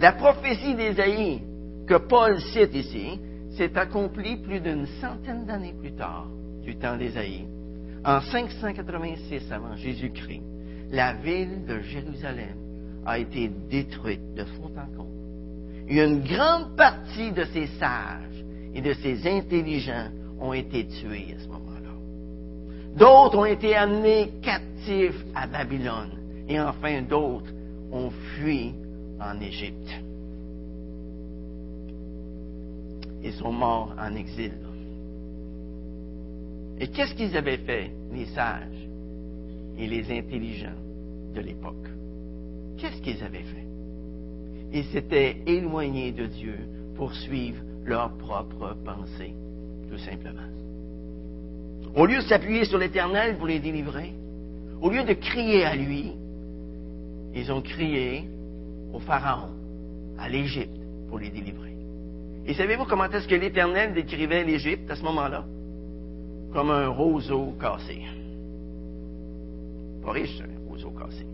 La 0.00 0.12
prophétie 0.12 0.74
d'Ésaïe 0.74 1.42
que 1.86 1.98
Paul 1.98 2.40
cite 2.40 2.74
ici 2.74 3.20
s'est 3.56 3.76
accompli 3.76 4.36
plus 4.36 4.60
d'une 4.60 4.86
centaine 5.00 5.44
d'années 5.44 5.74
plus 5.78 5.92
tard, 5.92 6.26
du 6.62 6.76
temps 6.76 6.96
d'Ésaïe, 6.96 7.46
en 8.04 8.20
586 8.20 9.52
avant 9.52 9.76
Jésus-Christ. 9.76 10.42
La 10.92 11.14
ville 11.14 11.64
de 11.66 11.80
Jérusalem 11.80 12.56
a 13.04 13.18
été 13.18 13.50
détruite 13.70 14.34
de 14.34 14.44
fond 14.44 14.70
en 14.76 14.96
comble. 14.96 15.10
Une 15.88 16.22
grande 16.22 16.76
partie 16.76 17.32
de 17.32 17.44
ses 17.44 17.66
sages 17.78 18.44
et 18.74 18.80
de 18.80 18.92
ses 18.94 19.26
intelligents 19.28 20.10
ont 20.40 20.52
été 20.52 20.86
tués 20.86 21.34
à 21.36 21.40
ce 21.40 21.48
moment-là. 21.48 21.92
D'autres 22.96 23.38
ont 23.38 23.44
été 23.44 23.74
amenés 23.74 24.32
captifs 24.42 25.24
à 25.34 25.46
Babylone. 25.46 26.10
Et 26.48 26.60
enfin, 26.60 27.02
d'autres 27.02 27.52
ont 27.92 28.10
fui 28.10 28.74
en 29.20 29.40
Égypte. 29.40 29.90
Ils 33.22 33.32
sont 33.32 33.52
morts 33.52 33.94
en 33.98 34.14
exil. 34.14 34.52
Et 36.78 36.88
qu'est-ce 36.88 37.14
qu'ils 37.14 37.36
avaient 37.36 37.56
fait, 37.58 37.90
les 38.12 38.26
sages 38.26 38.88
et 39.78 39.86
les 39.86 40.10
intelligents 40.10 40.78
de 41.34 41.40
l'époque? 41.40 41.88
Qu'est-ce 42.78 43.00
qu'ils 43.00 43.22
avaient 43.24 43.38
fait? 43.38 43.66
Ils 44.72 44.84
s'étaient 44.86 45.38
éloignés 45.46 46.12
de 46.12 46.26
Dieu 46.26 46.58
pour 46.96 47.14
suivre 47.14 47.62
leur 47.84 48.16
propre 48.18 48.76
pensée, 48.84 49.32
tout 49.90 49.98
simplement. 49.98 50.48
Au 51.94 52.06
lieu 52.06 52.16
de 52.16 52.22
s'appuyer 52.22 52.64
sur 52.64 52.78
l'Éternel 52.78 53.36
pour 53.36 53.46
les 53.46 53.58
délivrer, 53.58 54.12
au 54.80 54.90
lieu 54.90 55.04
de 55.04 55.14
crier 55.14 55.64
à 55.64 55.74
lui, 55.74 56.12
ils 57.34 57.50
ont 57.52 57.62
crié 57.62 58.28
au 58.92 58.98
Pharaon, 58.98 59.50
à 60.18 60.28
l'Égypte, 60.28 60.76
pour 61.08 61.18
les 61.18 61.30
délivrer. 61.30 61.74
Et 62.46 62.54
savez-vous 62.54 62.84
comment 62.84 63.04
est-ce 63.04 63.26
que 63.26 63.34
l'Éternel 63.34 63.94
décrivait 63.94 64.44
l'Égypte 64.44 64.90
à 64.90 64.96
ce 64.96 65.02
moment-là? 65.02 65.44
Comme 66.52 66.70
un 66.70 66.88
roseau 66.88 67.54
cassé. 67.60 68.02
Pas 70.04 70.12
riche, 70.12 70.40
un 70.40 70.70
roseau 70.70 70.90
cassé. 70.90 71.26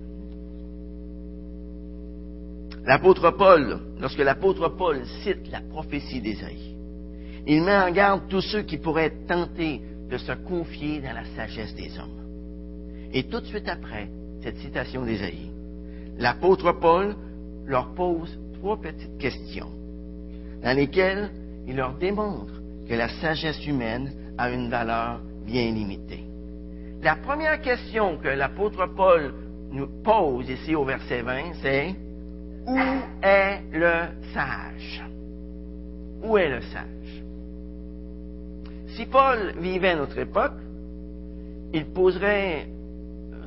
L'apôtre 2.84 3.30
Paul, 3.30 3.78
lorsque 4.00 4.18
l'apôtre 4.18 4.68
Paul 4.70 5.04
cite 5.22 5.50
la 5.52 5.60
prophétie 5.60 6.20
d'Ésaïe, 6.20 6.76
il 7.46 7.62
met 7.62 7.76
en 7.76 7.90
garde 7.90 8.28
tous 8.28 8.40
ceux 8.40 8.62
qui 8.62 8.78
pourraient 8.78 9.06
être 9.06 9.26
tentés 9.26 9.80
de 10.10 10.16
se 10.16 10.32
confier 10.32 11.00
dans 11.00 11.12
la 11.12 11.24
sagesse 11.36 11.74
des 11.74 11.98
hommes. 11.98 12.22
Et 13.12 13.24
tout 13.24 13.40
de 13.40 13.46
suite 13.46 13.68
après 13.68 14.08
cette 14.42 14.58
citation 14.58 15.04
d'Ésaïe, 15.04 15.50
l'apôtre 16.18 16.72
Paul 16.72 17.14
leur 17.66 17.94
pose 17.94 18.38
trois 18.60 18.80
petites 18.80 19.18
questions 19.18 19.70
dans 20.62 20.76
lesquelles 20.76 21.30
il 21.66 21.76
leur 21.76 21.94
démontre 21.94 22.52
que 22.88 22.94
la 22.94 23.08
sagesse 23.08 23.66
humaine 23.66 24.12
a 24.38 24.50
une 24.50 24.68
valeur 24.68 25.20
bien 25.44 25.70
limitée. 25.72 26.24
La 27.02 27.16
première 27.16 27.60
question 27.60 28.18
que 28.18 28.28
l'apôtre 28.28 28.86
Paul 28.94 29.34
nous 29.72 29.88
pose 30.04 30.48
ici 30.48 30.74
au 30.74 30.84
verset 30.84 31.22
20, 31.22 31.54
c'est 31.60 31.94
Où 32.66 32.78
est 33.22 33.62
le 33.72 33.92
sage? 34.32 35.02
Où 36.22 36.38
est 36.38 36.48
le 36.48 36.60
sage? 36.60 37.01
Si 38.96 39.06
Paul 39.06 39.54
vivait 39.58 39.90
à 39.90 39.96
notre 39.96 40.18
époque, 40.18 40.58
il 41.72 41.86
poserait 41.86 42.68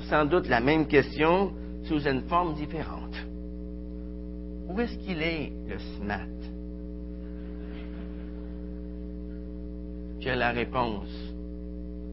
sans 0.10 0.26
doute 0.26 0.48
la 0.48 0.60
même 0.60 0.88
question 0.88 1.52
sous 1.84 2.08
une 2.08 2.22
forme 2.24 2.56
différente. 2.56 3.16
Où 4.68 4.80
est-ce 4.80 4.98
qu'il 4.98 5.22
est, 5.22 5.52
le 5.68 5.78
smart 5.98 6.20
J'ai 10.20 10.34
la 10.34 10.50
réponse 10.50 11.10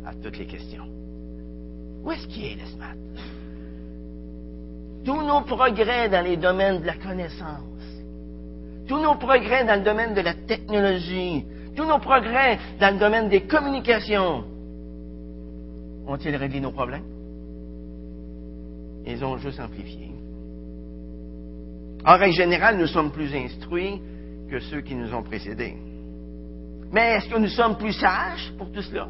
à 0.05 0.15
toutes 0.15 0.39
les 0.39 0.47
questions. 0.47 0.87
Où 2.05 2.13
est-ce 2.13 2.27
qu'il 2.27 2.45
est, 2.45 2.57
le 2.57 2.67
smart 2.67 2.95
Tous 5.05 5.23
nos 5.23 5.41
progrès 5.41 6.11
dans 6.11 6.23
les 6.23 6.37
domaines 6.37 6.83
de 6.83 6.87
la 6.87 6.97
connaissance, 6.97 7.63
tous 8.87 9.01
nos 9.01 9.15
progrès 9.15 9.65
dans 9.65 9.77
le 9.79 9.85
domaine 9.85 10.13
de 10.13 10.21
la 10.21 10.35
technologie, 10.35 11.47
tous 11.75 11.85
nos 11.85 11.99
progrès 11.99 12.59
dans 12.81 12.95
le 12.95 13.01
domaine 13.01 13.29
des 13.29 13.43
communications, 13.43 14.45
ont-ils 16.07 16.37
réglé 16.37 16.61
nos 16.61 16.73
problèmes? 16.73 17.05
Ils 19.07 19.25
ont 19.25 19.37
juste 19.39 19.61
amplifié. 19.61 20.11
En 22.05 22.17
règle 22.17 22.35
générale, 22.35 22.79
nous 22.79 22.87
sommes 22.87 23.13
plus 23.13 23.35
instruits 23.35 24.01
que 24.51 24.59
ceux 24.61 24.81
qui 24.81 24.95
nous 24.95 25.15
ont 25.15 25.23
précédés. 25.23 25.77
Mais 26.91 27.15
est-ce 27.17 27.29
que 27.29 27.39
nous 27.39 27.49
sommes 27.49 27.77
plus 27.77 27.93
sages 27.93 28.53
pour 28.59 28.71
tout 28.71 28.83
cela? 28.83 29.09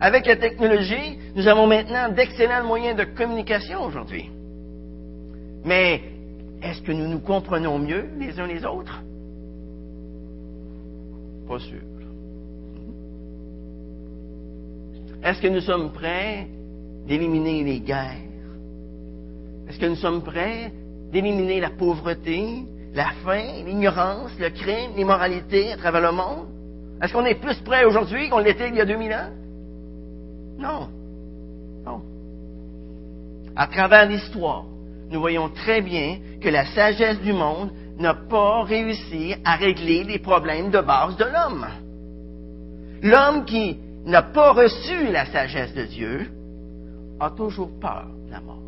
Avec 0.00 0.24
la 0.26 0.36
technologie, 0.36 1.18
nous 1.34 1.46
avons 1.46 1.66
maintenant 1.66 2.08
d'excellents 2.08 2.64
moyens 2.64 2.96
de 2.96 3.04
communication 3.04 3.84
aujourd'hui. 3.84 4.30
Mais 5.64 6.00
est-ce 6.62 6.80
que 6.80 6.92
nous 6.92 7.06
nous 7.06 7.20
comprenons 7.20 7.78
mieux 7.78 8.08
les 8.18 8.40
uns 8.40 8.46
les 8.46 8.64
autres? 8.64 9.02
Pas 11.50 11.58
sûr. 11.58 11.80
Est-ce 15.24 15.42
que 15.42 15.48
nous 15.48 15.60
sommes 15.60 15.90
prêts 15.90 16.46
d'éliminer 17.08 17.64
les 17.64 17.80
guerres? 17.80 18.22
Est-ce 19.68 19.80
que 19.80 19.86
nous 19.86 19.96
sommes 19.96 20.22
prêts 20.22 20.72
d'éliminer 21.10 21.58
la 21.58 21.70
pauvreté, 21.70 22.64
la 22.94 23.10
faim, 23.24 23.64
l'ignorance, 23.66 24.30
le 24.38 24.50
crime, 24.50 24.92
l'immoralité 24.96 25.72
à 25.72 25.76
travers 25.76 26.02
le 26.02 26.12
monde? 26.12 26.46
Est-ce 27.02 27.12
qu'on 27.12 27.24
est 27.24 27.34
plus 27.34 27.56
prêt 27.62 27.84
aujourd'hui 27.84 28.28
qu'on 28.28 28.38
l'était 28.38 28.68
il 28.68 28.76
y 28.76 28.80
a 28.80 28.86
2000 28.86 29.12
ans? 29.12 29.30
Non. 30.56 30.88
Non. 31.84 32.00
À 33.56 33.66
travers 33.66 34.08
l'histoire, 34.08 34.66
nous 35.10 35.20
voyons 35.20 35.48
très 35.48 35.82
bien 35.82 36.18
que 36.40 36.48
la 36.48 36.66
sagesse 36.66 37.20
du 37.20 37.32
monde 37.32 37.70
n'a 37.98 38.14
pas 38.14 38.62
réussi 38.62 39.34
à 39.44 39.56
régler 39.56 40.04
les 40.04 40.18
problèmes 40.18 40.70
de 40.70 40.80
base 40.80 41.16
de 41.16 41.24
l'homme. 41.24 41.66
L'homme 43.02 43.44
qui 43.44 43.78
n'a 44.06 44.22
pas 44.22 44.52
reçu 44.52 45.10
la 45.10 45.26
sagesse 45.26 45.74
de 45.74 45.84
Dieu 45.84 46.30
a 47.18 47.30
toujours 47.30 47.70
peur 47.80 48.06
de 48.26 48.30
la 48.30 48.40
mort. 48.40 48.62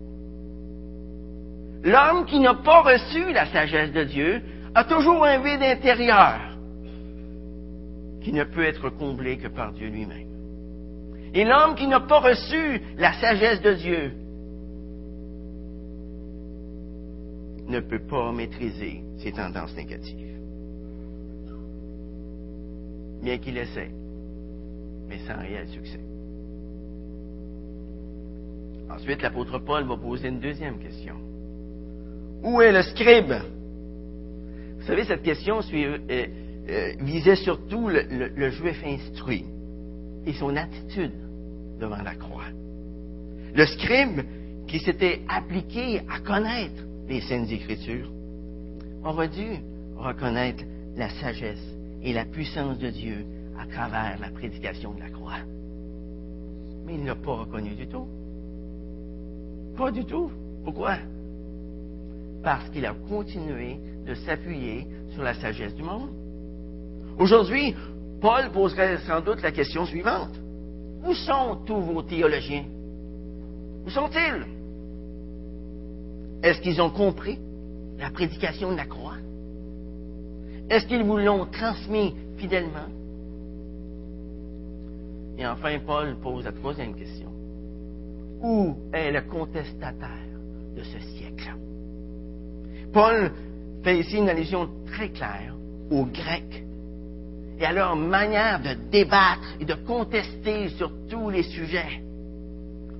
L'homme 1.84 2.26
qui 2.26 2.40
n'a 2.40 2.54
pas 2.54 2.82
reçu 2.82 3.32
la 3.32 3.46
sagesse 3.46 3.92
de 3.92 4.04
Dieu 4.04 4.42
a 4.74 4.84
toujours 4.84 5.24
un 5.24 5.38
vide 5.38 5.62
intérieur 5.62 6.40
qui 8.22 8.32
ne 8.32 8.44
peut 8.44 8.64
être 8.64 8.88
comblé 8.90 9.38
que 9.38 9.48
par 9.48 9.72
Dieu 9.72 9.88
lui-même. 9.88 10.28
Et 11.34 11.44
l'homme 11.44 11.74
qui 11.74 11.86
n'a 11.86 12.00
pas 12.00 12.20
reçu 12.20 12.82
la 12.98 13.12
sagesse 13.14 13.62
de 13.62 13.74
Dieu 13.74 14.12
ne 17.68 17.80
peut 17.80 18.00
pas 18.00 18.32
maîtriser 18.32 19.02
ses 19.18 19.32
tendances 19.32 19.76
négatives. 19.76 20.38
Bien 23.22 23.38
qu'il 23.38 23.56
essaie, 23.56 23.90
mais 25.08 25.18
sans 25.26 25.38
réel 25.38 25.68
succès. 25.68 26.00
Ensuite, 28.90 29.22
l'apôtre 29.22 29.58
Paul 29.58 29.84
va 29.84 29.96
poser 29.96 30.28
une 30.28 30.40
deuxième 30.40 30.78
question. 30.78 31.14
Où 32.42 32.60
est 32.60 32.72
le 32.72 32.82
scribe? 32.82 33.32
Vous 34.78 34.86
savez, 34.86 35.04
cette 35.04 35.22
question 35.22 35.60
euh, 35.72 35.98
euh, 36.10 36.92
visait 37.00 37.36
surtout 37.36 37.88
le, 37.88 38.50
juif 38.50 38.82
instruit 38.84 39.44
et 40.26 40.32
son 40.32 40.56
attitude 40.56 41.12
devant 41.80 42.02
la 42.02 42.16
croix. 42.16 42.50
Le 43.54 43.64
scribe 43.66 44.22
qui 44.66 44.80
s'était 44.80 45.20
appliqué 45.28 46.00
à 46.10 46.20
connaître 46.20 46.82
les 47.12 47.20
saintes 47.20 47.52
écritures 47.52 48.10
aurait 49.04 49.28
dû 49.28 49.60
reconnaître 49.98 50.64
la 50.96 51.10
sagesse 51.10 51.62
et 52.02 52.14
la 52.14 52.24
puissance 52.24 52.78
de 52.78 52.88
Dieu 52.88 53.26
à 53.58 53.66
travers 53.66 54.18
la 54.18 54.30
prédication 54.30 54.94
de 54.94 55.00
la 55.00 55.10
croix. 55.10 55.40
Mais 56.86 56.94
il 56.94 57.02
ne 57.02 57.08
l'a 57.08 57.14
pas 57.14 57.34
reconnu 57.34 57.74
du 57.74 57.86
tout. 57.86 58.06
Pas 59.76 59.90
du 59.90 60.06
tout. 60.06 60.30
Pourquoi? 60.64 60.96
Parce 62.42 62.70
qu'il 62.70 62.86
a 62.86 62.94
continué 63.08 63.78
de 64.06 64.14
s'appuyer 64.14 64.86
sur 65.12 65.22
la 65.22 65.34
sagesse 65.34 65.74
du 65.74 65.82
monde. 65.82 66.08
Aujourd'hui, 67.18 67.74
Paul 68.22 68.50
poserait 68.52 68.96
sans 69.06 69.20
doute 69.20 69.42
la 69.42 69.52
question 69.52 69.84
suivante. 69.84 70.34
Où 71.06 71.12
sont 71.12 71.58
tous 71.66 71.80
vos 71.80 72.02
théologiens? 72.02 72.64
Où 73.84 73.90
sont-ils? 73.90 74.61
Est-ce 76.42 76.60
qu'ils 76.60 76.80
ont 76.82 76.90
compris 76.90 77.38
la 77.98 78.10
prédication 78.10 78.72
de 78.72 78.76
la 78.76 78.86
croix? 78.86 79.16
Est-ce 80.68 80.86
qu'ils 80.86 81.04
vous 81.04 81.18
l'ont 81.18 81.46
transmis 81.46 82.14
fidèlement? 82.36 82.88
Et 85.38 85.46
enfin, 85.46 85.78
Paul 85.86 86.16
pose 86.16 86.44
la 86.44 86.52
troisième 86.52 86.94
question. 86.94 87.28
Où 88.42 88.76
est 88.92 89.12
le 89.12 89.22
contestataire 89.22 90.08
de 90.76 90.82
ce 90.82 90.98
siècle? 90.98 91.54
Paul 92.92 93.30
fait 93.84 94.00
ici 94.00 94.18
une 94.18 94.28
allusion 94.28 94.68
très 94.86 95.10
claire 95.10 95.54
aux 95.90 96.06
Grecs 96.06 96.64
et 97.58 97.64
à 97.64 97.72
leur 97.72 97.94
manière 97.96 98.60
de 98.60 98.74
débattre 98.90 99.56
et 99.60 99.64
de 99.64 99.74
contester 99.74 100.68
sur 100.70 100.90
tous 101.08 101.30
les 101.30 101.44
sujets. 101.44 102.02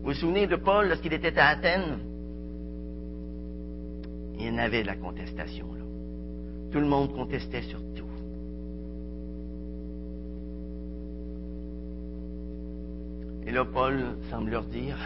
Vous 0.03 0.11
vous 0.11 0.15
souvenez 0.15 0.47
de 0.47 0.57
Paul 0.57 0.89
lorsqu'il 0.89 1.13
était 1.13 1.37
à 1.39 1.49
Athènes? 1.49 2.12
Il 4.39 4.47
y 4.47 4.51
en 4.51 4.59
avait 4.59 4.83
de 4.83 4.89
la 4.89 4.97
contestation. 4.97 5.67
Tout 6.73 6.81
le 6.81 6.87
monde 6.87 7.13
contestait 7.13 7.63
sur 7.63 7.79
tout. 7.95 8.07
Et 13.47 13.51
là, 13.51 13.65
Paul 13.67 14.17
semble 14.31 14.51
leur 14.51 14.65
dire, 14.65 14.97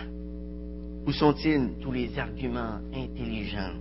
où 1.06 1.12
sont-ils 1.12 1.70
tous 1.80 1.90
les 1.90 2.16
arguments 2.18 2.78
intelligents 2.94 3.72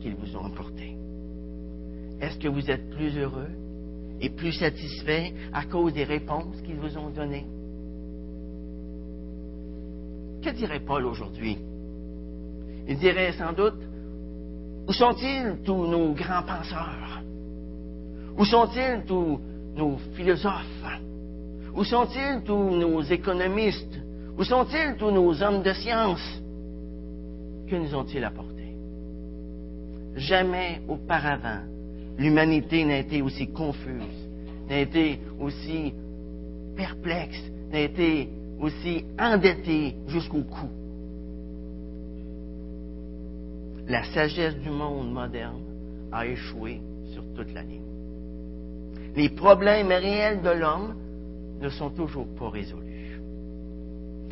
qu'ils 0.00 0.14
vous 0.14 0.36
ont 0.36 0.44
apportés? 0.44 0.96
Est-ce 2.20 2.38
que 2.38 2.48
vous 2.48 2.70
êtes 2.70 2.90
plus 2.90 3.16
heureux 3.18 3.50
et 4.20 4.30
plus 4.30 4.52
satisfait 4.52 5.34
à 5.52 5.64
cause 5.64 5.92
des 5.92 6.04
réponses 6.04 6.60
qu'ils 6.62 6.76
vous 6.76 6.96
ont 6.96 7.10
données? 7.10 7.46
Que 10.40 10.50
dirait 10.50 10.80
Paul 10.80 11.06
aujourd'hui? 11.06 11.58
Il 12.86 12.98
dirait 12.98 13.32
sans 13.32 13.52
doute, 13.52 13.80
où 14.86 14.92
sont-ils 14.92 15.62
tous 15.64 15.86
nos 15.86 16.12
grands 16.12 16.42
penseurs? 16.42 17.22
Où 18.36 18.44
sont-ils 18.44 19.04
tous 19.06 19.40
nos 19.74 19.96
philosophes? 20.14 21.00
Où 21.74 21.84
sont-ils 21.84 22.42
tous 22.44 22.70
nos 22.70 23.02
économistes? 23.02 23.98
Où 24.38 24.44
sont-ils 24.44 24.96
tous 24.96 25.10
nos 25.10 25.42
hommes 25.42 25.62
de 25.62 25.72
science? 25.72 26.42
Que 27.68 27.76
nous 27.76 27.94
ont-ils 27.94 28.22
apporté? 28.22 28.74
Jamais 30.16 30.82
auparavant, 30.86 31.62
l'humanité 32.18 32.84
n'a 32.84 32.98
été 32.98 33.22
aussi 33.22 33.48
confuse, 33.48 34.28
n'a 34.68 34.80
été 34.80 35.18
aussi 35.40 35.94
perplexe, 36.76 37.42
n'a 37.72 37.80
été 37.80 38.28
aussi 38.60 39.04
endettée 39.18 39.96
jusqu'au 40.08 40.42
cou. 40.42 40.68
La 43.86 44.02
sagesse 44.04 44.56
du 44.56 44.70
monde 44.70 45.12
moderne 45.12 45.62
a 46.10 46.26
échoué 46.26 46.80
sur 47.12 47.22
toute 47.34 47.52
la 47.52 47.62
ligne. 47.62 47.82
Les 49.14 49.28
problèmes 49.28 49.88
réels 49.88 50.40
de 50.42 50.50
l'homme 50.50 50.94
ne 51.60 51.68
sont 51.68 51.90
toujours 51.90 52.26
pas 52.34 52.48
résolus. 52.48 53.20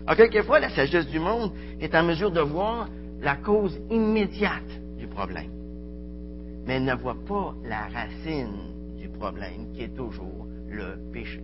Alors, 0.07 0.17
quelquefois, 0.17 0.59
la 0.59 0.71
sagesse 0.71 1.07
du 1.09 1.19
monde 1.19 1.53
est 1.81 1.95
en 1.95 2.03
mesure 2.03 2.31
de 2.31 2.41
voir 2.41 2.89
la 3.21 3.37
cause 3.37 3.79
immédiate 3.91 4.81
du 4.99 5.07
problème, 5.07 5.51
mais 6.67 6.75
elle 6.75 6.85
ne 6.85 6.95
voit 6.95 7.17
pas 7.27 7.55
la 7.65 7.89
racine 7.89 8.97
du 8.99 9.09
problème 9.09 9.73
qui 9.75 9.83
est 9.83 9.95
toujours 9.95 10.47
le 10.69 10.99
péché. 11.13 11.41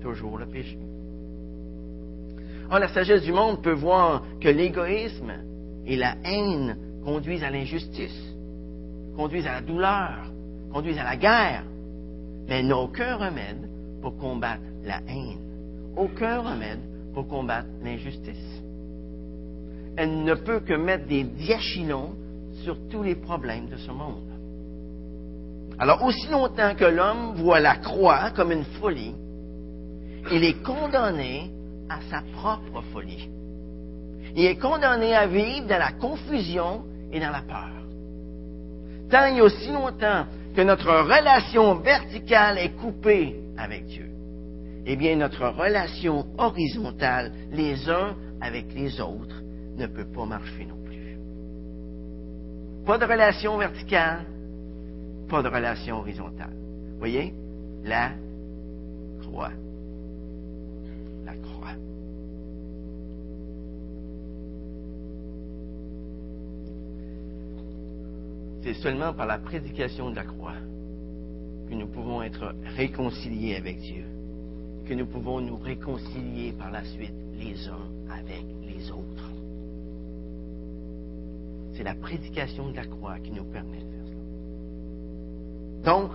Toujours 0.00 0.38
le 0.38 0.46
péché. 0.46 0.78
La 2.70 2.88
sagesse 2.88 3.22
du 3.22 3.32
monde 3.32 3.62
peut 3.62 3.72
voir 3.72 4.22
que 4.40 4.48
l'égoïsme 4.48 5.32
et 5.88 5.96
la 5.96 6.14
haine 6.22 6.76
conduisent 7.04 7.42
à 7.42 7.50
l'injustice, 7.50 8.36
conduisent 9.16 9.46
à 9.46 9.54
la 9.54 9.60
douleur, 9.62 10.30
conduisent 10.72 10.98
à 10.98 11.04
la 11.04 11.16
guerre, 11.16 11.64
mais 12.46 12.62
n'a 12.62 12.76
aucun 12.76 13.16
remède 13.16 13.68
pour 14.02 14.16
combattre 14.18 14.62
la 14.84 15.00
haine, 15.08 15.40
aucun 15.96 16.40
remède 16.40 16.80
pour 17.14 17.26
combattre 17.26 17.68
l'injustice. 17.82 18.62
Elle 19.96 20.22
ne 20.22 20.34
peut 20.34 20.60
que 20.60 20.74
mettre 20.74 21.06
des 21.06 21.24
diachylons 21.24 22.14
sur 22.62 22.76
tous 22.88 23.02
les 23.02 23.16
problèmes 23.16 23.68
de 23.68 23.76
ce 23.76 23.90
monde. 23.90 24.28
Alors, 25.78 26.04
aussi 26.04 26.28
longtemps 26.28 26.74
que 26.74 26.84
l'homme 26.84 27.34
voit 27.36 27.60
la 27.60 27.76
croix 27.76 28.30
comme 28.32 28.52
une 28.52 28.64
folie, 28.80 29.14
il 30.32 30.44
est 30.44 30.62
condamné 30.62 31.50
à 31.88 32.00
sa 32.10 32.22
propre 32.34 32.82
folie. 32.92 33.30
Il 34.36 34.44
est 34.44 34.56
condamné 34.56 35.14
à 35.14 35.26
vivre 35.26 35.66
dans 35.66 35.78
la 35.78 35.92
confusion 35.92 36.84
et 37.12 37.20
dans 37.20 37.30
la 37.30 37.42
peur. 37.42 37.70
Tant 39.10 39.34
et 39.34 39.40
aussi 39.40 39.72
longtemps 39.72 40.26
que 40.54 40.60
notre 40.62 40.92
relation 40.92 41.76
verticale 41.76 42.58
est 42.58 42.76
coupée 42.76 43.36
avec 43.56 43.86
Dieu, 43.86 44.10
eh 44.86 44.96
bien 44.96 45.16
notre 45.16 45.46
relation 45.48 46.26
horizontale, 46.36 47.32
les 47.52 47.88
uns 47.88 48.14
avec 48.40 48.72
les 48.74 49.00
autres, 49.00 49.42
ne 49.76 49.86
peut 49.86 50.06
pas 50.06 50.26
marcher 50.26 50.64
non 50.66 50.76
plus. 50.84 51.16
Pas 52.84 52.98
de 52.98 53.04
relation 53.04 53.56
verticale, 53.56 54.24
pas 55.28 55.42
de 55.42 55.48
relation 55.48 55.98
horizontale. 55.98 56.54
Voyez? 56.98 57.32
La 57.84 58.12
croix. 59.20 59.52
La 61.24 61.34
croix. 61.34 61.74
C'est 68.62 68.74
seulement 68.74 69.12
par 69.12 69.26
la 69.26 69.38
prédication 69.38 70.10
de 70.10 70.16
la 70.16 70.24
croix 70.24 70.56
que 71.68 71.74
nous 71.74 71.86
pouvons 71.86 72.22
être 72.22 72.54
réconciliés 72.76 73.56
avec 73.56 73.78
Dieu, 73.80 74.04
que 74.86 74.94
nous 74.94 75.06
pouvons 75.06 75.40
nous 75.40 75.56
réconcilier 75.56 76.52
par 76.52 76.70
la 76.70 76.84
suite 76.84 77.14
les 77.38 77.68
uns 77.68 77.88
avec 78.10 78.44
les 78.66 78.90
autres. 78.90 79.30
C'est 81.74 81.84
la 81.84 81.94
prédication 81.94 82.70
de 82.70 82.76
la 82.76 82.86
croix 82.86 83.18
qui 83.20 83.30
nous 83.30 83.44
permet 83.44 83.78
de 83.78 83.82
faire 83.82 84.06
cela. 84.06 85.92
Donc, 85.92 86.10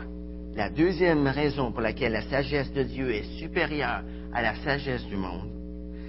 la 0.55 0.69
deuxième 0.69 1.27
raison 1.27 1.71
pour 1.71 1.81
laquelle 1.81 2.11
la 2.11 2.23
sagesse 2.23 2.71
de 2.73 2.83
Dieu 2.83 3.11
est 3.11 3.39
supérieure 3.39 4.03
à 4.33 4.41
la 4.41 4.55
sagesse 4.55 5.05
du 5.05 5.15
monde, 5.15 5.49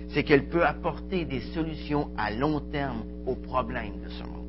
c'est 0.08 0.24
qu'elle 0.24 0.48
peut 0.48 0.64
apporter 0.64 1.24
des 1.24 1.40
solutions 1.52 2.10
à 2.16 2.30
long 2.30 2.60
terme 2.60 3.04
aux 3.26 3.36
problèmes 3.36 4.00
de 4.04 4.08
ce 4.10 4.22
monde. 4.22 4.43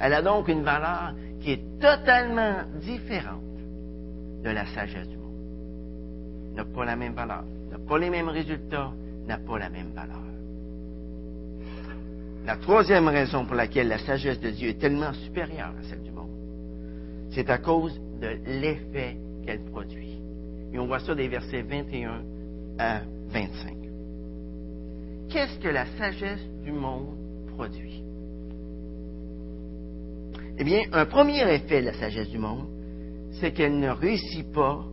Elle 0.00 0.14
a 0.14 0.22
donc 0.22 0.48
une 0.48 0.62
valeur 0.62 1.14
qui 1.40 1.52
est 1.52 1.78
totalement 1.78 2.62
différente 2.80 3.42
de 4.42 4.50
la 4.50 4.66
sagesse 4.66 5.08
du 5.08 5.16
monde. 5.16 6.54
N'a 6.54 6.64
pas 6.64 6.84
la 6.86 6.96
même 6.96 7.12
valeur, 7.12 7.44
n'a 7.70 7.78
pas 7.78 7.98
les 7.98 8.08
mêmes 8.08 8.28
résultats, 8.28 8.92
n'a 9.26 9.36
pas 9.36 9.58
la 9.58 9.68
même 9.68 9.92
valeur. 9.94 10.16
La 12.46 12.56
troisième 12.56 13.08
raison 13.08 13.44
pour 13.44 13.54
laquelle 13.54 13.88
la 13.88 13.98
sagesse 13.98 14.40
de 14.40 14.50
Dieu 14.50 14.70
est 14.70 14.80
tellement 14.80 15.12
supérieure 15.12 15.74
à 15.78 15.82
celle 15.82 16.02
du 16.02 16.10
monde, 16.10 16.30
c'est 17.32 17.50
à 17.50 17.58
cause 17.58 18.00
de 18.20 18.38
l'effet 18.46 19.16
qu'elle 19.44 19.60
produit. 19.70 20.18
Et 20.72 20.78
on 20.78 20.86
voit 20.86 21.00
ça 21.00 21.14
des 21.14 21.28
versets 21.28 21.62
21 21.62 22.22
à 22.78 23.00
25. 23.28 23.76
Qu'est-ce 25.28 25.58
que 25.58 25.68
la 25.68 25.86
sagesse 25.98 26.44
du 26.64 26.72
monde 26.72 27.16
produit? 27.54 28.02
Eh 30.60 30.64
bien, 30.64 30.82
un 30.92 31.06
premier 31.06 31.50
effet 31.54 31.80
de 31.80 31.86
la 31.86 31.94
sagesse 31.94 32.28
du 32.28 32.36
monde, 32.36 32.66
c'est 33.40 33.50
qu'elle 33.50 33.78
ne 33.78 33.88
réussit 33.88 34.52
pas 34.52 34.84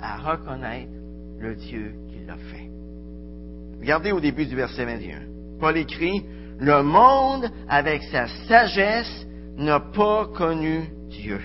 à 0.00 0.16
reconnaître 0.16 0.92
le 1.38 1.54
Dieu 1.56 1.92
qui 2.08 2.24
l'a 2.26 2.36
fait. 2.36 2.70
Regardez 3.80 4.12
au 4.12 4.20
début 4.20 4.46
du 4.46 4.56
verset 4.56 4.86
21. 4.86 5.20
Paul 5.60 5.76
écrit, 5.76 6.24
Le 6.58 6.82
monde, 6.82 7.50
avec 7.68 8.02
sa 8.04 8.28
sagesse, 8.48 9.26
n'a 9.58 9.78
pas 9.80 10.26
connu 10.34 10.88
Dieu. 11.10 11.38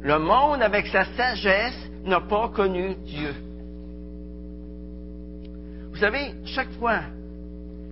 Le 0.00 0.18
monde, 0.18 0.60
avec 0.62 0.88
sa 0.88 1.04
sagesse, 1.04 1.78
n'a 2.04 2.22
pas 2.22 2.48
connu 2.48 2.96
Dieu. 3.04 3.34
Vous 5.92 5.98
savez, 5.98 6.34
chaque 6.44 6.72
fois 6.72 7.02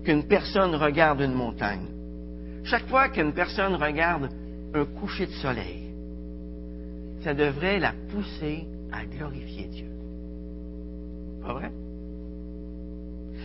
qu'une 0.05 0.27
personne 0.27 0.75
regarde 0.75 1.21
une 1.21 1.35
montagne, 1.35 1.87
chaque 2.67 2.87
fois 2.89 3.09
qu'une 3.09 3.33
personne 3.33 3.75
regarde 3.77 4.29
un 4.75 4.85
coucher 4.85 5.27
de 5.27 5.33
soleil, 5.33 5.93
ça 7.23 7.33
devrait 7.33 7.79
la 7.79 7.93
pousser 8.11 8.67
à 8.93 9.05
glorifier 9.05 9.69
Dieu. 9.69 9.91
Pas 11.43 11.55
vrai? 11.55 11.71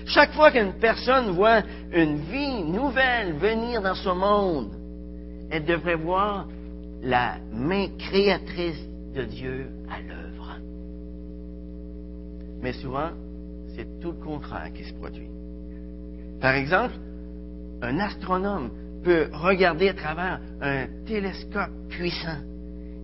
Chaque 0.06 0.34
fois 0.34 0.52
qu'une 0.52 0.74
personne 0.74 1.32
voit 1.32 1.62
une 1.94 2.18
vie 2.18 2.64
nouvelle 2.64 3.34
venir 3.34 3.82
dans 3.82 3.96
ce 3.96 4.10
monde, 4.10 4.72
elle 5.52 5.66
devrait 5.66 5.96
voir 5.96 6.48
la 7.04 7.38
main 7.54 7.88
créatrice 7.98 8.84
de 9.14 9.24
Dieu 9.24 9.68
à 9.90 10.02
l'œuvre. 10.02 10.58
Mais 12.62 12.74
souvent, 12.74 13.12
c'est 13.76 14.00
tout 14.00 14.12
le 14.12 14.24
contraire 14.24 14.72
qui 14.74 14.84
se 14.84 14.94
produit. 14.94 15.30
Par 16.40 16.56
exemple, 16.56 16.96
un 17.84 18.00
astronome 18.00 18.72
peut 19.04 19.30
regarder 19.34 19.90
à 19.90 19.94
travers 19.94 20.40
un 20.62 20.86
télescope 21.06 21.72
puissant 21.90 22.40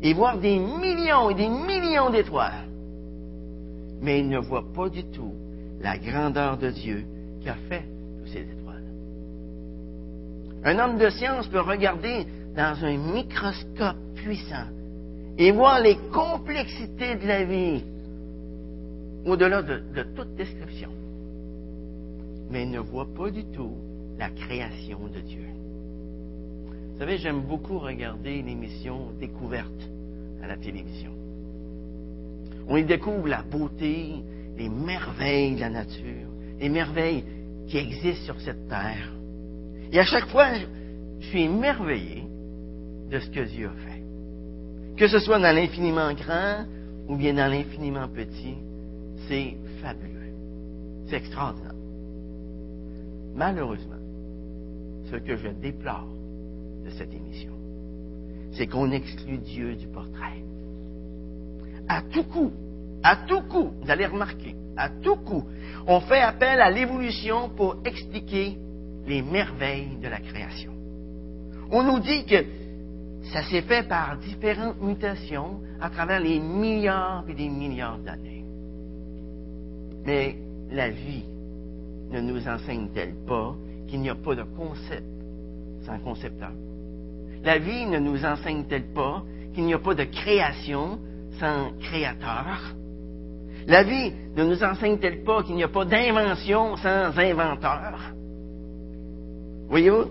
et 0.02 0.14
voir 0.14 0.38
des 0.38 0.60
millions 0.60 1.30
et 1.30 1.36
des 1.36 1.50
millions 1.50 2.10
d'étoiles. 2.10 2.66
Mais 4.02 4.20
il 4.20 4.30
ne 4.30 4.40
voit 4.40 4.66
pas 4.74 4.90
du 4.90 5.04
tout 5.06 5.34
la 5.82 5.98
grandeur 5.98 6.58
de 6.58 6.70
Dieu 6.70 7.04
qui 7.42 7.50
a 7.50 7.56
fait 7.70 7.84
toutes 8.20 8.32
ces 8.32 8.42
étoiles. 8.42 8.84
Un 10.64 10.80
homme 10.80 10.98
de 10.98 11.10
science 11.10 11.48
peut 11.48 11.62
regarder 11.62 12.26
dans 12.56 12.84
un 12.84 12.98
microscope 12.98 13.98
puissant 14.16 14.68
et 15.38 15.52
voir 15.52 15.80
les 15.80 15.98
complexités 16.12 17.16
de 17.16 17.28
la 17.28 17.44
vie 17.44 17.84
au-delà 19.26 19.62
de, 19.62 20.04
toute 20.16 20.36
description. 20.36 20.90
Mais 22.50 22.64
il 22.64 22.72
ne 22.72 22.80
voit 22.80 23.08
pas 23.14 23.30
du 23.30 23.44
tout 23.46 23.74
la 24.18 24.30
création 24.30 25.00
de 25.14 25.20
Dieu. 25.20 25.48
Vous 26.98 27.04
savez, 27.04 27.20
j'aime 27.20 27.42
beaucoup 27.42 27.78
regarder 27.78 28.42
l'émission 28.42 29.12
Découverte 29.20 29.88
à 30.42 30.48
la 30.48 30.58
télévision. 30.58 31.12
On 32.68 32.76
y 32.76 32.84
découvre 32.84 33.28
la 33.28 33.44
beauté, 33.44 34.16
les 34.58 34.68
merveilles 34.68 35.54
de 35.54 35.60
la 35.60 35.70
nature, 35.70 36.28
les 36.60 36.70
merveilles 36.70 37.24
qui 37.68 37.78
existent 37.78 38.26
sur 38.26 38.42
cette 38.42 38.68
terre. 38.68 39.14
Et 39.92 40.00
à 40.00 40.06
chaque 40.06 40.26
fois, 40.30 40.48
je 41.20 41.28
suis 41.28 41.44
émerveillé 41.44 42.24
de 43.12 43.20
ce 43.20 43.30
que 43.30 43.42
Dieu 43.42 43.68
a 43.68 43.88
fait. 43.88 44.02
Que 44.96 45.08
ce 45.08 45.20
soit 45.20 45.38
dans 45.38 45.56
l'infiniment 45.56 46.12
grand 46.16 46.66
ou 47.08 47.16
bien 47.16 47.36
dans 47.36 47.52
l'infiniment 47.52 48.08
petit, 48.08 48.56
c'est 49.28 49.56
fabuleux. 49.84 50.34
C'est 51.06 51.18
extraordinaire. 51.18 51.76
Malheureusement, 53.36 54.02
ce 55.12 55.18
que 55.18 55.38
je 55.38 55.50
déplore 55.50 56.17
cette 56.92 57.14
émission, 57.14 57.54
c'est 58.54 58.68
qu'on 58.68 58.92
exclut 58.92 59.38
Dieu 59.38 59.76
du 59.76 59.88
portrait. 59.88 60.44
À 61.88 62.02
tout 62.02 62.24
coup, 62.24 62.52
à 63.04 63.16
tout 63.28 63.42
coup, 63.42 63.72
vous 63.82 63.90
allez 63.90 64.06
remarquer, 64.06 64.56
à 64.76 64.90
tout 64.90 65.16
coup, 65.18 65.44
on 65.88 66.00
fait 66.02 66.22
appel 66.22 66.60
à 66.60 66.70
l'évolution 66.70 67.50
pour 67.50 67.78
expliquer 67.86 68.58
les 69.06 69.22
merveilles 69.22 69.98
de 70.02 70.08
la 70.08 70.20
création. 70.20 70.72
On 71.72 71.84
nous 71.84 72.00
dit 72.00 72.26
que 72.26 72.44
ça 73.34 73.44
s'est 73.44 73.62
fait 73.62 73.88
par 73.88 74.18
différentes 74.18 74.82
mutations 74.82 75.62
à 75.82 75.90
travers 75.90 76.20
les 76.20 76.40
milliards 76.40 77.26
et 77.28 77.34
des 77.34 77.50
milliards 77.50 78.00
d'années. 78.00 78.46
Mais 80.06 80.38
la 80.72 80.90
vie 80.90 81.26
ne 82.12 82.22
nous 82.22 82.48
enseigne-t-elle 82.48 83.16
pas 83.28 83.56
qu'il 83.88 84.02
n'y 84.02 84.10
a 84.10 84.16
pas 84.16 84.36
de 84.36 84.44
concept 84.44 85.06
sans 85.86 86.00
concepteur? 86.00 86.52
La 87.44 87.58
vie 87.58 87.86
ne 87.86 88.00
nous 88.00 88.26
enseigne-t-elle 88.26 88.94
pas 88.94 89.24
qu'il 89.54 89.66
n'y 89.66 89.74
a 89.74 89.80
pas 89.80 89.96
de 89.96 90.04
création 90.04 91.00
sans 91.40 91.72
créateur? 91.80 92.76
La 93.68 93.84
vie 93.84 94.14
ne 94.36 94.44
nous 94.44 94.64
enseigne-t-elle 94.64 95.24
pas 95.24 95.44
qu'il 95.44 95.56
n'y 95.56 95.64
a 95.64 95.68
pas 95.68 95.86
d'invention 95.86 96.78
sans 96.78 97.18
inventeur? 97.18 98.14
Voyez-vous? 99.68 100.06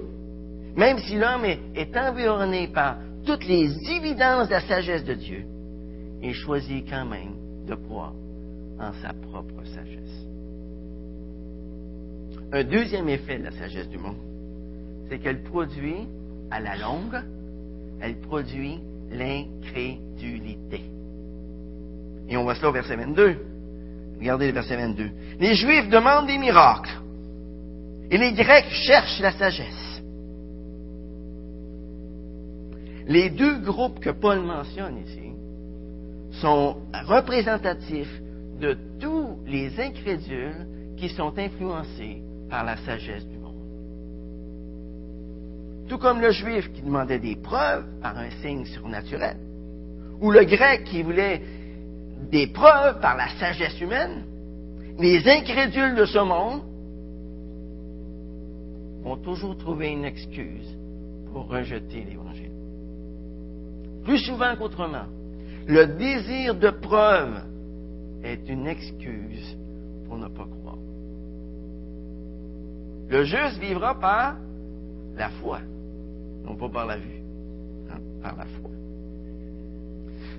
Même 0.77 0.99
si 0.99 1.17
l'homme 1.17 1.45
est, 1.45 1.97
environné 1.97 2.69
par 2.69 2.99
toutes 3.25 3.47
les 3.47 3.71
évidences 3.91 4.49
de 4.49 4.53
la 4.53 4.61
sagesse 4.61 5.05
de 5.05 5.15
Dieu, 5.15 5.45
il 6.23 6.35
choisit 6.35 6.89
quand 6.89 7.07
même 7.07 7.35
de 7.67 7.75
croire 7.75 8.13
en 8.79 8.93
sa 9.01 9.15
propre 9.15 9.65
sagesse. 9.65 10.27
Un 12.53 12.63
deuxième 12.63 13.09
effet 13.09 13.39
de 13.39 13.45
la 13.45 13.53
sagesse 13.53 13.89
du 13.89 13.99
monde, 13.99 14.19
c'est 15.09 15.19
qu'elle 15.19 15.43
produit, 15.43 16.07
à 16.51 16.61
la 16.61 16.77
longue, 16.77 17.21
elle 18.01 18.21
produit 18.21 18.81
l'incrédulité. 19.11 20.83
Et 22.29 22.37
on 22.37 22.43
voit 22.43 22.55
cela 22.55 22.71
au 22.71 22.73
verset 22.73 22.97
22. 22.97 23.37
Regardez 24.19 24.49
le 24.49 24.53
verset 24.53 24.77
22. 24.77 25.11
Les 25.39 25.55
Juifs 25.55 25.89
demandent 25.89 26.27
des 26.27 26.39
miracles. 26.39 27.01
Et 28.11 28.19
les 28.19 28.33
Grecs 28.33 28.71
cherchent 28.71 29.21
la 29.21 29.33
sagesse. 29.33 30.03
Les 33.09 33.31
deux 33.31 33.59
groupes 33.59 34.01
que 34.01 34.11
Paul 34.11 34.41
mentionne 34.41 34.99
ici 34.99 35.33
sont 36.41 36.77
représentatifs 37.07 38.21
de 38.61 38.77
tous 39.01 39.39
les 39.47 39.79
incrédules 39.81 40.67
qui 40.97 41.09
sont 41.11 41.37
influencés 41.39 42.23
par 42.51 42.65
la 42.65 42.77
sagesse 42.79 43.27
du. 43.27 43.36
Tout 45.89 45.99
comme 45.99 46.21
le 46.21 46.31
juif 46.31 46.73
qui 46.73 46.83
demandait 46.83 47.19
des 47.19 47.37
preuves 47.37 47.85
par 48.03 48.19
un 48.19 48.31
signe 48.43 48.65
surnaturel, 48.65 49.37
ou 50.21 50.31
le 50.31 50.45
grec 50.45 50.85
qui 50.85 51.03
voulait 51.03 51.43
des 52.31 52.49
preuves 52.49 53.01
par 53.01 53.17
la 53.17 53.29
sagesse 53.39 53.81
humaine, 53.81 54.25
les 54.99 55.29
incrédules 55.29 55.95
de 55.95 56.07
ce 56.07 56.19
monde 56.19 56.63
vont 59.03 59.17
toujours 59.17 59.57
trouver 59.57 59.89
une 59.89 60.05
excuse 60.05 60.77
pour 61.33 61.49
rejeter 61.49 62.05
l'Évangile. 62.09 62.51
Plus 64.05 64.19
souvent 64.19 64.57
qu'autrement, 64.57 65.07
le 65.67 65.87
désir 65.87 66.55
de 66.55 66.71
preuve 66.71 67.43
est 68.25 68.49
une 68.49 68.67
excuse 68.67 69.57
pour 70.09 70.17
ne 70.17 70.29
pas 70.29 70.47
croire. 70.61 70.79
Le 73.09 73.25
juste 73.25 73.59
vivra 73.59 73.99
par 73.99 74.37
la 75.17 75.29
foi, 75.29 75.61
non 76.47 76.55
pas 76.55 76.69
par 76.69 76.87
la 76.87 76.97
vue, 76.97 77.21
hein, 77.91 77.99
par 78.23 78.37
la 78.37 78.45
foi. 78.45 78.71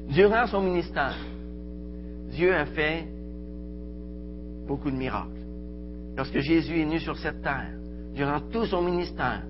Durant 0.10 0.48
son 0.48 0.62
ministère, 0.62 1.18
Dieu 2.32 2.54
a 2.54 2.66
fait 2.66 3.06
beaucoup 4.68 4.90
de 4.90 4.96
miracles. 4.96 5.32
Lorsque 6.16 6.40
Jésus 6.40 6.80
est 6.80 6.86
venu 6.86 7.00
sur 7.00 7.18
cette 7.18 7.42
terre, 7.42 7.74
durant 8.16 8.40
tout 8.52 8.66
son 8.66 8.82
ministère, 8.82 9.44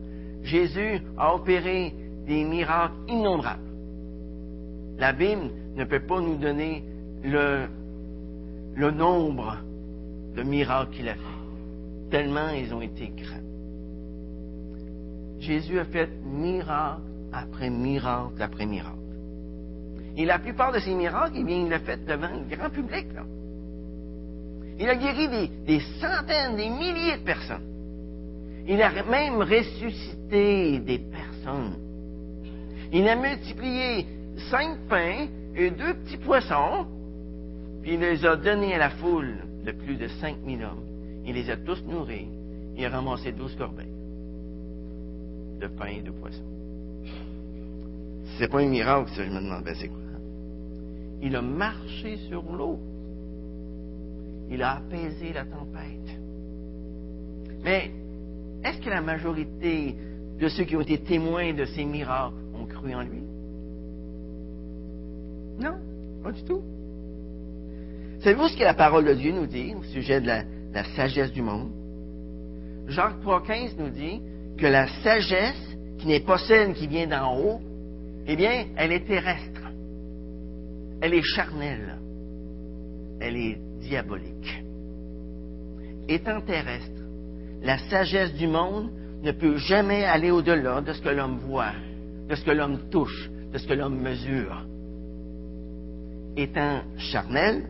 Jésus 0.43 1.01
a 1.17 1.33
opéré 1.35 1.93
des 2.25 2.43
miracles 2.43 2.97
innombrables. 3.07 3.61
La 4.97 5.13
Bible 5.13 5.51
ne 5.75 5.85
peut 5.85 6.05
pas 6.05 6.19
nous 6.19 6.37
donner 6.37 6.83
le 7.23 8.91
nombre 8.91 9.57
de 10.35 10.43
miracles 10.43 10.91
qu'il 10.91 11.07
a 11.09 11.15
fait, 11.15 12.09
tellement 12.09 12.49
ils 12.49 12.73
ont 12.73 12.81
été 12.81 13.11
grands. 13.15 13.46
Jésus 15.39 15.79
a 15.79 15.85
fait 15.85 16.09
miracle 16.23 17.01
après 17.31 17.69
miracle 17.69 18.41
après 18.41 18.65
miracle. 18.65 18.97
Et 20.15 20.25
la 20.25 20.39
plupart 20.39 20.71
de 20.71 20.79
ces 20.79 20.95
miracles, 20.95 21.35
eh 21.37 21.43
bien, 21.43 21.57
il 21.57 21.69
l'a 21.69 21.79
fait 21.79 22.03
devant 22.05 22.27
un 22.27 22.41
grand 22.41 22.69
public. 22.69 23.05
Il 24.79 24.89
a 24.89 24.95
guéri 24.95 25.27
des, 25.29 25.47
des, 25.65 25.79
centaines, 25.99 26.55
des 26.55 26.69
milliers 26.69 27.17
de 27.17 27.23
personnes. 27.23 27.63
Il 28.67 28.81
a 28.81 29.03
même 29.03 29.37
ressuscité 29.37 30.79
des 30.79 30.99
personnes. 30.99 31.75
Il 32.91 33.07
a 33.07 33.15
multiplié 33.15 34.07
cinq 34.49 34.77
pains 34.89 35.27
et 35.55 35.69
deux 35.71 35.93
petits 35.93 36.17
poissons, 36.17 36.85
puis 37.81 37.93
il 37.93 37.99
les 37.99 38.25
a 38.25 38.35
donnés 38.35 38.73
à 38.73 38.79
la 38.79 38.89
foule 38.89 39.37
de 39.65 39.71
plus 39.71 39.95
de 39.95 40.07
cinq 40.19 40.37
mille 40.43 40.63
hommes. 40.63 40.83
Il 41.25 41.35
les 41.35 41.49
a 41.49 41.57
tous 41.57 41.83
nourris. 41.83 42.27
Il 42.75 42.85
a 42.85 42.89
ramassé 42.89 43.31
douze 43.31 43.55
corbeilles 43.55 43.96
de 45.59 45.67
pain 45.67 45.87
et 45.87 46.01
de 46.01 46.11
poissons. 46.11 46.43
C'est 48.37 48.47
pas 48.47 48.59
un 48.59 48.67
miracle, 48.67 49.09
ça, 49.15 49.23
je 49.23 49.29
me 49.29 49.39
demande, 49.39 49.63
ben 49.63 49.75
c'est 49.75 49.87
quoi? 49.87 49.97
Il 51.21 51.35
a 51.35 51.41
marché 51.41 52.17
sur 52.29 52.43
l'eau. 52.51 52.79
Il 54.49 54.61
a 54.61 54.77
apaisé 54.77 55.33
la 55.33 55.43
tempête. 55.45 56.19
Mais 57.63 57.91
est-ce 58.63 58.79
que 58.79 58.89
la 58.89 59.01
majorité 59.01 59.95
de 60.39 60.47
ceux 60.47 60.63
qui 60.63 60.75
ont 60.75 60.81
été 60.81 60.99
témoins 60.99 61.53
de 61.53 61.65
ces 61.65 61.83
miracles 61.83 62.35
ont 62.55 62.65
cru 62.65 62.93
en 62.93 63.01
lui? 63.01 63.23
Non, 65.59 65.75
pas 66.23 66.31
du 66.31 66.43
tout. 66.43 66.61
Savez-vous 68.19 68.47
ce 68.47 68.57
que 68.57 68.63
la 68.63 68.73
parole 68.73 69.05
de 69.05 69.13
Dieu 69.13 69.31
nous 69.31 69.47
dit 69.47 69.73
au 69.77 69.83
sujet 69.83 70.21
de 70.21 70.27
la, 70.27 70.43
la 70.73 70.83
sagesse 70.95 71.31
du 71.31 71.41
monde? 71.41 71.71
Jacques 72.87 73.21
3,15 73.23 73.77
nous 73.79 73.89
dit 73.89 74.21
que 74.57 74.65
la 74.65 74.87
sagesse, 75.03 75.77
qui 75.99 76.07
n'est 76.07 76.19
pas 76.19 76.37
celle 76.37 76.73
qui 76.73 76.87
vient 76.87 77.07
d'en 77.07 77.37
haut, 77.37 77.61
eh 78.27 78.35
bien, 78.35 78.65
elle 78.75 78.91
est 78.91 79.05
terrestre. 79.05 79.61
Elle 81.01 81.13
est 81.13 81.23
charnelle. 81.23 81.97
Elle 83.19 83.37
est 83.37 83.57
diabolique. 83.79 84.63
Étant 86.07 86.41
terrestre, 86.41 87.01
la 87.61 87.77
sagesse 87.89 88.33
du 88.33 88.47
monde 88.47 88.91
ne 89.23 89.31
peut 89.31 89.57
jamais 89.57 90.03
aller 90.03 90.31
au-delà 90.31 90.81
de 90.81 90.93
ce 90.93 91.01
que 91.01 91.09
l'homme 91.09 91.39
voit, 91.39 91.73
de 92.29 92.35
ce 92.35 92.43
que 92.43 92.51
l'homme 92.51 92.89
touche, 92.89 93.29
de 93.51 93.57
ce 93.57 93.67
que 93.67 93.73
l'homme 93.73 93.99
mesure. 93.99 94.65
Étant 96.35 96.81
charnelle, 96.97 97.65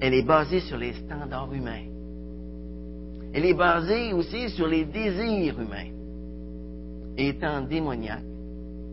elle 0.00 0.14
est 0.14 0.26
basée 0.26 0.60
sur 0.60 0.78
les 0.78 0.94
standards 0.94 1.52
humains. 1.52 1.84
Elle 3.34 3.46
est 3.46 3.54
basée 3.54 4.12
aussi 4.12 4.48
sur 4.50 4.66
les 4.66 4.84
désirs 4.84 5.60
humains. 5.60 5.90
Étant 7.16 7.62
démoniaque, 7.62 8.24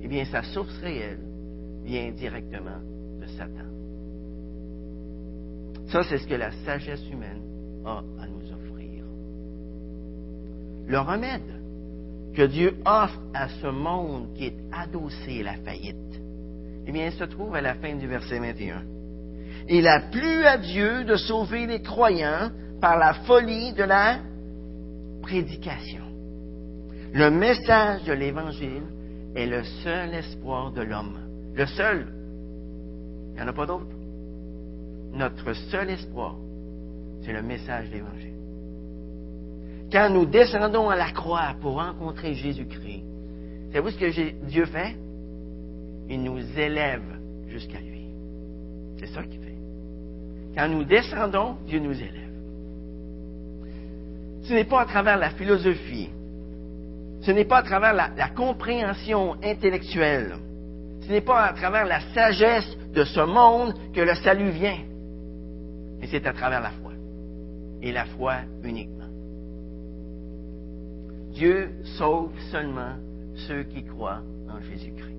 eh 0.02 0.08
bien, 0.08 0.26
sa 0.26 0.44
source 0.44 0.78
réelle 0.80 1.20
vient 1.84 2.12
directement 2.12 2.80
Satan. 3.38 3.70
Ça, 5.88 6.04
c'est 6.04 6.20
ce 6.20 6.28
que 6.28 6.36
la 6.36 6.52
sagesse 6.66 7.08
humaine 7.10 7.42
a 7.86 8.04
à 8.22 8.28
nous 8.28 8.52
offrir. 8.52 9.04
Le 10.88 11.00
remède 11.00 11.42
que 12.36 12.44
Dieu 12.44 12.78
offre 12.86 13.20
à 13.34 13.50
ce 13.50 13.68
monde 13.68 14.34
qui 14.36 14.46
est 14.46 14.58
adossé 14.72 15.42
à 15.42 15.44
la 15.44 15.54
faillite, 15.58 16.22
eh 16.86 16.92
bien, 16.92 17.12
se 17.12 17.24
trouve 17.24 17.56
à 17.56 17.62
la 17.62 17.76
fin 17.76 17.96
du 17.96 18.08
verset 18.08 18.40
21. 18.40 18.84
Il 19.68 19.88
a 19.88 20.00
plu 20.12 20.46
à 20.46 20.58
Dieu 20.58 21.04
de 21.04 21.16
sauver 21.16 21.68
les 21.68 21.82
croyants 21.82 22.50
par 22.82 22.98
la 22.98 23.14
folie 23.26 23.74
de 23.74 23.84
la 23.84 24.20
prédication. 25.22 26.09
Le 27.14 27.30
message 27.32 28.04
de 28.04 28.14
l'Évangile 28.14 28.84
est 29.36 29.48
le 29.48 29.64
seul 29.84 30.14
espoir 30.14 30.72
de 30.72 30.82
l'homme. 30.82 31.18
Le 31.56 31.66
seul. 31.66 32.08
Il 33.32 33.36
n'y 33.36 33.42
en 33.42 33.48
a 33.48 33.54
pas 33.54 33.66
d'autre. 33.66 33.88
Notre 35.14 35.54
seul 35.54 35.90
espoir, 35.90 36.36
c'est 37.24 37.34
le 37.34 37.42
message 37.42 37.90
de 37.90 37.96
l'Évangile. 37.96 38.34
Quand 39.92 40.10
nous 40.12 40.26
descendons 40.26 40.90
à 40.90 40.96
la 40.96 41.12
croix 41.12 41.56
pour 41.62 41.76
rencontrer 41.76 42.36
Jésus-Christ, 42.36 43.04
savez-vous 43.72 43.90
ce 43.90 43.98
que 43.98 44.46
Dieu 44.46 44.66
fait? 44.66 44.96
Il 46.10 46.24
nous 46.24 46.40
élève 46.58 47.02
jusqu'à 47.48 47.80
lui. 47.80 48.06
C'est 49.00 49.08
ça 49.08 49.24
qu'il 49.24 49.40
fait. 49.40 49.58
Quand 50.56 50.68
nous 50.68 50.84
descendons, 50.84 51.58
Dieu 51.66 51.80
nous 51.80 51.94
élève. 51.94 52.14
Ce 54.44 54.54
n'est 54.54 54.66
pas 54.66 54.82
à 54.82 54.86
travers 54.86 55.18
la 55.18 55.32
philosophie, 55.32 56.10
ce 57.22 57.32
n'est 57.32 57.46
pas 57.46 57.58
à 57.58 57.64
travers 57.64 57.94
la, 57.94 58.30
compréhension 58.30 59.36
intellectuelle, 59.44 60.36
ce 61.02 61.12
n'est 61.12 61.22
pas 61.22 61.46
à 61.46 61.54
travers 61.54 61.86
la 61.86 62.00
sagesse 62.14 62.78
de 62.94 63.04
ce 63.04 63.20
monde 63.20 63.74
que 63.94 64.02
le 64.02 64.16
salut 64.16 64.52
vient, 64.52 64.80
mais 66.00 66.08
c'est 66.08 66.26
à 66.26 66.34
travers 66.34 66.62
la 66.62 66.72
foi. 66.72 66.92
Et 67.82 67.92
la 67.92 68.06
foi 68.06 68.36
uniquement. 68.64 69.00
Dieu 71.32 71.70
sauve 71.98 72.32
seulement 72.52 72.96
ceux 73.48 73.64
qui 73.64 73.84
croient 73.84 74.22
en 74.50 74.60
Jésus-Christ. 74.62 75.10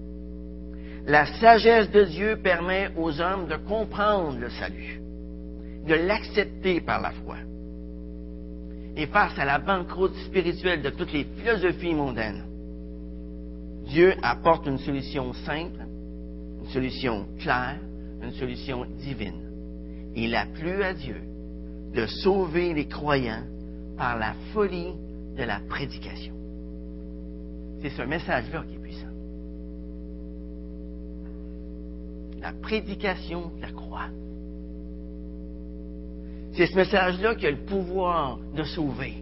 La 1.07 1.27
sagesse 1.27 1.91
de 1.91 2.05
Dieu 2.05 2.37
permet 2.43 2.91
aux 2.97 3.21
hommes 3.21 3.47
de 3.47 3.57
comprendre 3.57 4.39
le 4.39 4.51
salut, 4.51 5.01
de 5.87 5.95
l'accepter 5.95 6.81
par 6.81 7.01
la 7.01 7.13
foi. 7.13 7.37
Et 8.97 9.07
face 9.07 9.39
à 9.39 9.45
la 9.45 9.59
banqueroute 9.59 10.15
spirituelle 10.27 10.83
de 10.83 10.91
toutes 10.91 11.13
les 11.13 11.25
philosophies 11.25 11.95
mondaines, 11.95 12.45
Dieu 13.87 14.15
apporte 14.23 14.67
une 14.67 14.79
solution 14.79 15.33
simple, 15.33 15.85
une 16.63 16.69
solution 16.71 17.27
claire, 17.39 17.79
une 18.23 18.33
solution 18.33 18.87
divine. 18.99 19.51
Il 20.15 20.35
a 20.35 20.47
plu 20.47 20.83
à 20.83 20.93
Dieu 20.93 21.21
de 21.95 22.07
sauver 22.07 22.75
les 22.75 22.87
croyants 22.87 23.45
par 23.97 24.19
la 24.19 24.35
folie 24.53 24.95
de 25.37 25.43
la 25.43 25.61
prédication. 25.69 26.35
C'est 27.83 27.91
ce 27.91 28.03
message-là 28.03 28.65
qui 28.69 28.75
est 28.75 28.79
puissant. 28.79 29.07
La 32.41 32.53
prédication 32.53 33.51
de 33.57 33.63
la 33.63 33.73
croix. 33.73 34.09
C'est 36.53 36.67
ce 36.67 36.77
message-là 36.77 37.35
qui 37.35 37.47
a 37.47 37.51
le 37.51 37.65
pouvoir 37.65 38.39
de 38.57 38.65
sauver. 38.65 39.15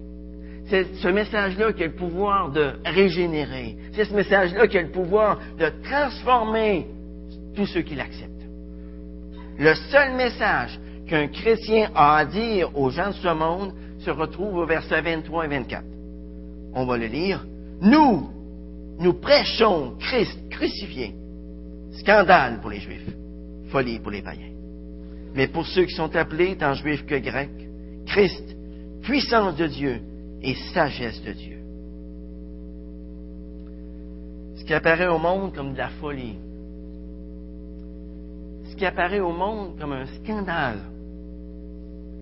C'est 0.67 0.97
ce 0.97 1.09
message-là 1.09 1.73
qui 1.73 1.83
a 1.83 1.87
le 1.87 1.95
pouvoir 1.95 2.51
de 2.51 2.73
régénérer. 2.85 3.77
C'est 3.93 4.05
ce 4.05 4.15
message-là 4.15 4.67
qui 4.67 4.79
a 4.79 4.83
le 4.83 4.91
pouvoir 4.91 5.39
de 5.59 5.73
transformer 5.85 6.87
tous 7.55 7.67
ceux 7.67 7.83
qui 7.83 7.95
l'acceptent. 7.95 8.29
Le 9.59 9.75
seul 9.75 10.15
message 10.15 10.79
qu'un 11.09 11.29
chrétien 11.29 11.91
a 11.95 12.19
à 12.19 12.25
dire 12.25 12.77
aux 12.79 12.91
gens 12.91 13.09
de 13.09 13.15
ce 13.15 13.35
monde 13.35 13.73
se 14.01 14.11
retrouve 14.11 14.57
au 14.57 14.67
verset 14.67 15.01
23 15.01 15.47
et 15.47 15.49
24. 15.49 15.85
On 16.75 16.87
va 16.87 16.97
le 16.97 17.07
lire. 17.07 17.45
Nous, 17.81 18.31
nous 19.01 19.15
prêchons 19.15 19.95
Christ 19.99 20.39
crucifié. 20.51 21.15
Scandale 21.93 22.61
pour 22.61 22.71
les 22.71 22.81
Juifs, 22.81 23.11
folie 23.71 23.99
pour 23.99 24.11
les 24.11 24.23
païens. 24.23 24.58
Mais 25.35 25.49
pour 25.49 25.67
ceux 25.67 25.85
qui 25.85 25.95
sont 25.95 26.15
appelés, 26.17 26.57
tant 26.57 26.75
juifs 26.75 27.05
que 27.07 27.19
grecs, 27.19 27.69
Christ, 28.07 28.57
puissance 29.03 29.57
de 29.57 29.67
Dieu 29.67 30.01
et 30.43 30.55
sagesse 30.73 31.23
de 31.23 31.33
Dieu. 31.33 31.59
Ce 34.57 34.65
qui 34.65 34.75
apparaît 34.75 35.09
au 35.09 35.19
monde 35.19 35.55
comme 35.55 35.73
de 35.73 35.79
la 35.79 35.89
folie, 35.91 36.37
ce 38.71 38.77
qui 38.77 38.85
apparaît 38.85 39.21
au 39.21 39.33
monde 39.33 39.79
comme 39.79 39.93
un 39.93 40.07
scandale, 40.07 40.81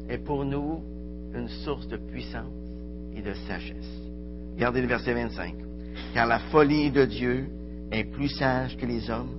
est 0.09 0.19
pour 0.19 0.45
nous 0.45 0.83
une 1.35 1.49
source 1.49 1.89
de 1.89 1.97
puissance 1.97 2.47
et 3.17 3.23
de 3.23 3.35
sagesse. 3.49 4.03
Regardez 4.55 4.81
le 4.81 4.89
verset 4.89 5.13
25. 5.13 5.55
Car 6.15 6.27
la 6.27 6.39
folie 6.39 6.91
de 6.91 7.05
Dieu 7.05 7.49
est 7.91 8.05
plus 8.05 8.29
sage 8.29 8.77
que 8.77 8.87
les 8.87 9.11
hommes, 9.11 9.37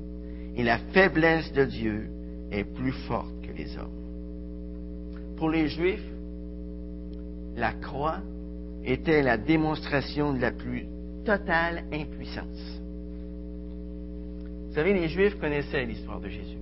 et 0.55 0.63
la 0.63 0.77
faiblesse 0.93 1.51
de 1.53 1.65
Dieu 1.65 2.09
est 2.51 2.63
plus 2.63 2.93
forte 3.07 3.36
hommes. 3.77 5.35
Pour 5.37 5.49
les 5.49 5.67
Juifs, 5.67 6.03
la 7.55 7.73
croix 7.73 8.19
était 8.85 9.21
la 9.21 9.37
démonstration 9.37 10.33
de 10.33 10.39
la 10.39 10.51
plus 10.51 10.85
totale 11.25 11.83
impuissance. 11.91 12.81
Vous 14.67 14.73
savez, 14.73 14.93
les 14.93 15.09
Juifs 15.09 15.39
connaissaient 15.39 15.85
l'histoire 15.85 16.19
de 16.19 16.29
Jésus. 16.29 16.57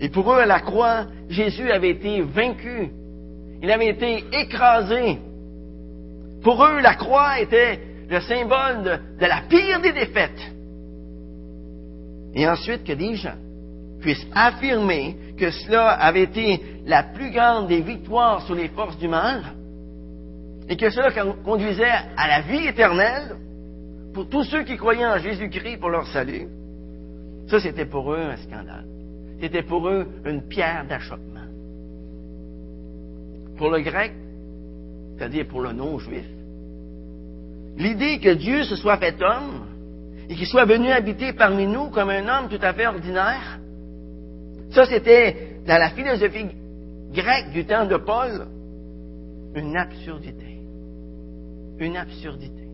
Et 0.00 0.08
pour 0.08 0.32
eux, 0.32 0.38
à 0.38 0.46
la 0.46 0.60
croix, 0.60 1.06
Jésus 1.28 1.70
avait 1.70 1.90
été 1.90 2.22
vaincu. 2.22 2.90
Il 3.62 3.70
avait 3.70 3.88
été 3.88 4.24
écrasé. 4.32 5.18
Pour 6.42 6.64
eux, 6.64 6.80
la 6.80 6.96
croix 6.96 7.40
était 7.40 7.78
le 8.10 8.20
symbole 8.20 9.00
de, 9.20 9.26
la 9.26 9.42
pire 9.48 9.80
des 9.80 9.92
défaites. 9.92 10.52
Et 12.34 12.48
ensuite, 12.48 12.84
que 12.84 12.92
des 12.92 13.14
gens 13.14 13.36
puissent 14.00 14.26
affirmer 14.34 15.16
que 15.42 15.50
cela 15.50 15.88
avait 15.88 16.22
été 16.22 16.62
la 16.86 17.02
plus 17.02 17.32
grande 17.32 17.66
des 17.66 17.80
victoires 17.80 18.42
sur 18.42 18.54
les 18.54 18.68
forces 18.68 18.96
du 18.98 19.08
mal, 19.08 19.42
et 20.68 20.76
que 20.76 20.88
cela 20.88 21.10
conduisait 21.42 21.90
à 22.16 22.28
la 22.28 22.42
vie 22.42 22.68
éternelle 22.68 23.34
pour 24.14 24.28
tous 24.28 24.44
ceux 24.44 24.62
qui 24.62 24.76
croyaient 24.76 25.04
en 25.04 25.18
Jésus-Christ 25.18 25.78
pour 25.78 25.90
leur 25.90 26.06
salut, 26.06 26.46
ça 27.48 27.58
c'était 27.58 27.86
pour 27.86 28.14
eux 28.14 28.20
un 28.20 28.36
scandale. 28.36 28.84
C'était 29.40 29.64
pour 29.64 29.88
eux 29.88 30.06
une 30.24 30.46
pierre 30.46 30.86
d'achoppement. 30.88 31.48
Pour 33.58 33.68
le 33.70 33.80
grec, 33.80 34.12
c'est-à-dire 35.16 35.48
pour 35.48 35.62
le 35.62 35.72
non-juif, 35.72 36.28
l'idée 37.78 38.20
que 38.20 38.34
Dieu 38.34 38.62
se 38.62 38.76
soit 38.76 38.98
fait 38.98 39.20
homme 39.20 39.66
et 40.28 40.36
qu'il 40.36 40.46
soit 40.46 40.66
venu 40.66 40.92
habiter 40.92 41.32
parmi 41.32 41.66
nous 41.66 41.90
comme 41.90 42.10
un 42.10 42.28
homme 42.28 42.48
tout 42.48 42.62
à 42.64 42.72
fait 42.72 42.86
ordinaire, 42.86 43.58
ça 44.72 44.84
c'était 44.86 45.60
dans 45.66 45.78
la 45.78 45.90
philosophie 45.90 46.46
grecque 47.12 47.50
du 47.52 47.64
temps 47.64 47.86
de 47.86 47.96
Paul 47.96 48.46
une 49.54 49.76
absurdité. 49.76 50.60
Une 51.78 51.96
absurdité. 51.96 52.68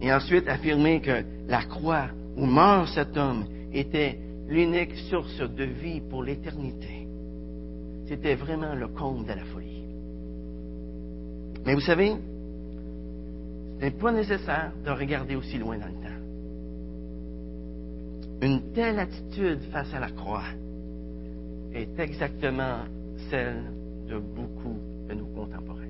Et 0.00 0.12
ensuite 0.12 0.48
affirmer 0.48 1.00
que 1.00 1.24
la 1.48 1.62
croix 1.64 2.08
où 2.36 2.46
meurt 2.46 2.88
cet 2.88 3.16
homme 3.16 3.46
était 3.72 4.18
l'unique 4.48 4.94
source 5.10 5.40
de 5.40 5.64
vie 5.64 6.00
pour 6.00 6.22
l'éternité. 6.22 7.08
C'était 8.06 8.34
vraiment 8.34 8.74
le 8.74 8.88
comble 8.88 9.24
de 9.24 9.32
la 9.32 9.44
folie. 9.44 9.84
Mais 11.64 11.74
vous 11.74 11.80
savez, 11.80 12.12
ce 13.78 13.84
n'est 13.84 13.90
pas 13.90 14.12
nécessaire 14.12 14.72
de 14.84 14.90
regarder 14.90 15.36
aussi 15.36 15.58
loin 15.58 15.78
dans 15.78 15.86
le 15.86 15.92
temps. 15.92 16.03
Une 18.44 18.60
telle 18.74 18.98
attitude 18.98 19.62
face 19.72 19.94
à 19.94 20.00
la 20.00 20.10
croix 20.10 20.44
est 21.72 21.98
exactement 21.98 22.80
celle 23.30 23.62
de 24.06 24.18
beaucoup 24.18 24.78
de 25.08 25.14
nos 25.14 25.24
contemporains. 25.24 25.80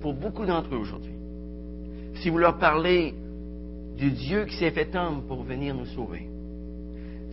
Pour 0.00 0.14
beaucoup 0.14 0.46
d'entre 0.46 0.72
eux 0.72 0.78
aujourd'hui, 0.78 1.16
si 2.22 2.30
vous 2.30 2.38
leur 2.38 2.58
parlez 2.58 3.12
du 3.96 4.12
Dieu 4.12 4.44
qui 4.44 4.56
s'est 4.56 4.70
fait 4.70 4.94
homme 4.94 5.24
pour 5.26 5.42
venir 5.42 5.74
nous 5.74 5.86
sauver, 5.86 6.28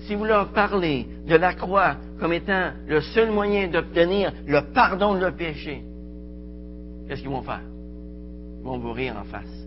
si 0.08 0.16
vous 0.16 0.26
leur 0.26 0.54
parlez 0.54 1.06
de 1.28 1.36
la 1.36 1.54
croix 1.54 1.98
comme 2.20 2.34
étant 2.34 2.72
le 2.88 3.02
seul 3.02 3.30
moyen 3.30 3.68
d'obtenir 3.68 4.34
le 4.48 4.74
pardon 4.74 5.14
de 5.14 5.20
leur 5.20 5.36
péché, 5.36 5.84
qu'est-ce 7.08 7.22
qu'ils 7.22 7.30
vont 7.30 7.44
faire? 7.44 7.62
Ils 7.62 8.64
vont 8.64 8.80
vous 8.80 8.92
rire 8.92 9.16
en 9.22 9.24
face. 9.26 9.66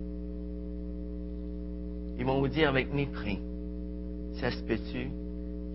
Ils 2.18 2.24
vont 2.24 2.40
vous 2.40 2.48
dire 2.48 2.68
avec 2.68 2.92
mépris, 2.92 3.38
ça 4.34 4.50
se 4.50 4.62
peut-tu 4.62 5.08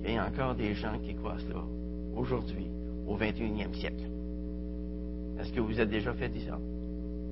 qu'il 0.01 0.11
y 0.11 0.13
ait 0.13 0.19
encore 0.19 0.55
des 0.55 0.73
gens 0.73 0.99
qui 0.99 1.15
croient 1.15 1.37
cela 1.47 1.63
aujourd'hui, 2.15 2.67
au 3.07 3.17
21e 3.17 3.73
siècle? 3.73 4.03
Est-ce 5.39 5.53
que 5.53 5.61
vous 5.61 5.79
êtes 5.79 5.89
déjà 5.89 6.13
fait 6.13 6.29
dire 6.29 6.43
ça? 6.47 6.59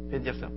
Faites 0.10 0.24
dire 0.24 0.36
ça. 0.36 0.50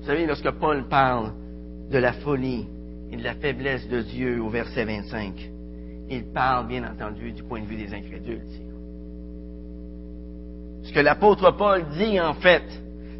Vous 0.00 0.06
savez, 0.06 0.26
lorsque 0.26 0.50
Paul 0.52 0.88
parle 0.88 1.32
de 1.90 1.98
la 1.98 2.12
folie 2.14 2.66
et 3.10 3.16
de 3.16 3.22
la 3.22 3.34
faiblesse 3.34 3.86
de 3.88 4.00
Dieu 4.00 4.42
au 4.42 4.48
verset 4.48 4.84
25, 4.84 5.50
il 6.10 6.24
parle, 6.24 6.66
bien 6.66 6.84
entendu, 6.90 7.32
du 7.32 7.42
point 7.42 7.60
de 7.60 7.66
vue 7.66 7.76
des 7.76 7.94
incrédules. 7.94 8.42
Ce 10.82 10.92
que 10.92 11.00
l'apôtre 11.00 11.52
Paul 11.56 11.84
dit, 11.96 12.18
en 12.18 12.34
fait, 12.34 12.64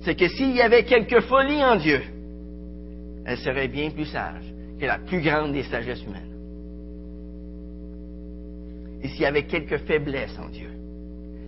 c'est 0.05 0.15
que 0.15 0.29
s'il 0.29 0.57
y 0.57 0.61
avait 0.61 0.85
quelque 0.85 1.21
folie 1.21 1.63
en 1.63 1.77
Dieu, 1.77 2.03
elle 3.25 3.39
serait 3.39 3.69
bien 3.69 3.91
plus 3.91 4.07
sage 4.07 4.43
que 4.81 4.87
la 4.87 4.99
plus 4.99 5.21
grande 5.21 5.53
des 5.53 5.63
sagesses 5.65 6.03
humaines. 6.05 6.33
Et 9.03 9.09
s'il 9.09 9.23
y 9.23 9.27
avait 9.27 9.45
quelque 9.47 9.79
faiblesse 9.79 10.37
en 10.39 10.49
Dieu, 10.49 10.71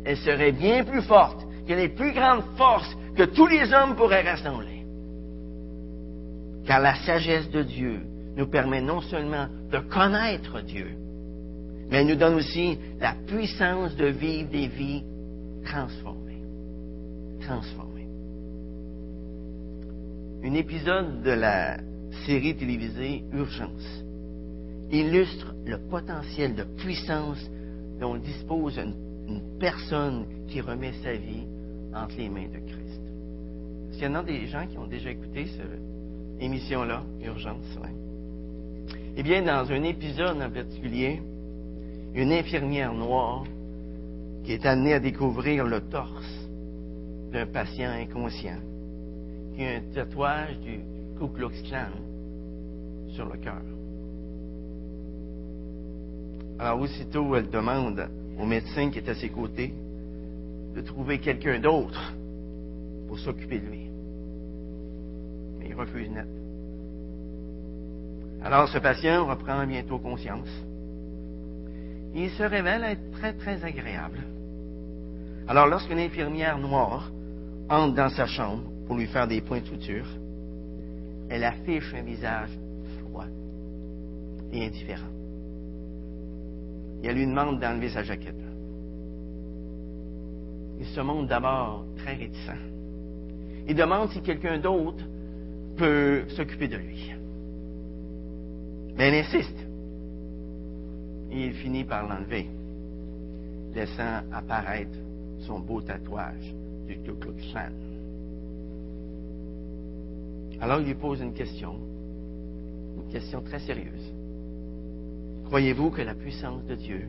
elle 0.04 0.16
serait 0.18 0.52
bien 0.52 0.84
plus 0.84 1.02
forte 1.02 1.44
que 1.66 1.72
les 1.72 1.88
plus 1.88 2.12
grandes 2.12 2.44
forces 2.56 2.96
que 3.16 3.24
tous 3.24 3.46
les 3.46 3.72
hommes 3.72 3.96
pourraient 3.96 4.28
rassembler. 4.28 4.84
Car 6.66 6.80
la 6.80 6.94
sagesse 6.96 7.50
de 7.50 7.62
Dieu 7.62 8.00
nous 8.36 8.46
permet 8.46 8.80
non 8.80 9.00
seulement 9.00 9.46
de 9.70 9.78
connaître 9.78 10.60
Dieu, 10.62 10.90
mais 11.90 11.98
elle 11.98 12.06
nous 12.06 12.16
donne 12.16 12.34
aussi 12.34 12.78
la 13.00 13.14
puissance 13.26 13.94
de 13.96 14.06
vivre 14.06 14.50
des 14.50 14.68
vies 14.68 15.04
transformées. 15.64 16.42
Transformées. 17.40 17.83
Un 20.44 20.52
épisode 20.52 21.22
de 21.22 21.30
la 21.30 21.78
série 22.26 22.54
télévisée 22.54 23.24
Urgence 23.32 24.04
illustre 24.90 25.54
le 25.64 25.78
potentiel 25.88 26.54
de 26.54 26.64
puissance 26.64 27.50
dont 27.98 28.16
dispose 28.16 28.76
une, 28.76 29.40
personne 29.58 30.26
qui 30.46 30.60
remet 30.60 30.92
sa 31.02 31.14
vie 31.14 31.46
entre 31.94 32.18
les 32.18 32.28
mains 32.28 32.48
de 32.48 32.58
Christ. 32.58 33.00
Est-ce 33.88 33.96
qu'il 33.96 34.06
y 34.06 34.10
en 34.10 34.16
a 34.16 34.22
des 34.22 34.46
gens 34.46 34.66
qui 34.66 34.76
ont 34.76 34.86
déjà 34.86 35.12
écouté 35.12 35.46
cette 35.46 36.42
émission-là, 36.42 37.02
Urgence? 37.24 37.78
Eh 39.16 39.22
bien, 39.22 39.40
dans 39.40 39.72
un 39.72 39.82
épisode 39.82 40.42
en 40.42 40.50
particulier, 40.50 41.22
une 42.14 42.32
infirmière 42.32 42.92
noire 42.92 43.44
qui 44.44 44.52
est 44.52 44.66
amenée 44.66 44.92
à 44.92 45.00
découvrir 45.00 45.64
le 45.64 45.80
torse 45.80 46.50
d'un 47.32 47.46
patient 47.46 47.88
inconscient 47.88 48.58
qui 49.54 49.64
a 49.64 49.76
un 49.76 49.80
tatouage 49.94 50.58
du 50.60 50.80
Ku 51.18 51.28
Klux 51.28 51.54
sur 53.14 53.26
le 53.26 53.38
cœur. 53.38 53.62
Alors, 56.58 56.80
aussitôt, 56.80 57.34
elle 57.36 57.50
demande 57.50 58.08
au 58.38 58.44
médecin 58.44 58.90
qui 58.90 58.98
est 58.98 59.08
à 59.08 59.14
ses 59.14 59.28
côtés 59.28 59.72
de 60.74 60.80
trouver 60.80 61.18
quelqu'un 61.18 61.60
d'autre 61.60 62.12
pour 63.08 63.18
s'occuper 63.18 63.60
de 63.60 63.66
lui. 63.66 63.90
Mais 65.58 65.68
il 65.68 65.74
refuse 65.74 66.10
net. 66.10 66.26
Alors, 68.42 68.68
ce 68.68 68.78
patient 68.78 69.26
reprend 69.26 69.66
bientôt 69.66 69.98
conscience. 69.98 70.48
Il 72.14 72.30
se 72.30 72.42
révèle 72.42 72.84
être 72.84 73.10
très, 73.12 73.32
très 73.32 73.64
agréable. 73.64 74.18
Alors, 75.48 75.66
lorsqu'une 75.66 75.98
infirmière 75.98 76.58
noire 76.58 77.10
entre 77.68 77.94
dans 77.94 78.10
sa 78.10 78.26
chambre 78.26 78.73
pour 78.86 78.96
lui 78.96 79.06
faire 79.06 79.26
des 79.26 79.40
points 79.40 79.60
de 79.60 80.02
elle 81.30 81.44
affiche 81.44 81.94
un 81.94 82.02
visage 82.02 82.50
froid 83.00 83.26
et 84.52 84.66
indifférent 84.66 85.14
elle 87.06 87.16
lui 87.16 87.26
demande 87.26 87.60
d'enlever 87.60 87.90
sa 87.90 88.02
jaquette. 88.02 88.34
Il 90.80 90.86
se 90.86 91.00
montre 91.00 91.28
d'abord 91.28 91.84
très 91.96 92.14
réticent. 92.14 92.50
Il 93.68 93.74
demande 93.74 94.10
si 94.10 94.20
quelqu'un 94.20 94.58
d'autre 94.58 95.04
peut 95.76 96.24
s'occuper 96.28 96.68
de 96.68 96.76
lui. 96.76 97.12
Mais 98.96 99.08
elle 99.08 99.24
insiste. 99.24 99.66
Et 101.30 101.46
il 101.46 101.54
finit 101.54 101.84
par 101.84 102.06
l'enlever, 102.06 102.48
laissant 103.74 104.22
apparaître 104.32 104.96
son 105.40 105.58
beau 105.60 105.80
tatouage 105.80 106.54
du 106.86 106.98
Ku 106.98 107.14
Klux. 107.14 107.54
Alors 110.64 110.80
il 110.80 110.86
lui 110.86 110.94
pose 110.94 111.20
une 111.20 111.34
question, 111.34 111.74
une 112.96 113.12
question 113.12 113.42
très 113.42 113.58
sérieuse. 113.58 114.14
Croyez-vous 115.44 115.90
que 115.90 116.00
la 116.00 116.14
puissance 116.14 116.64
de 116.64 116.74
Dieu 116.74 117.02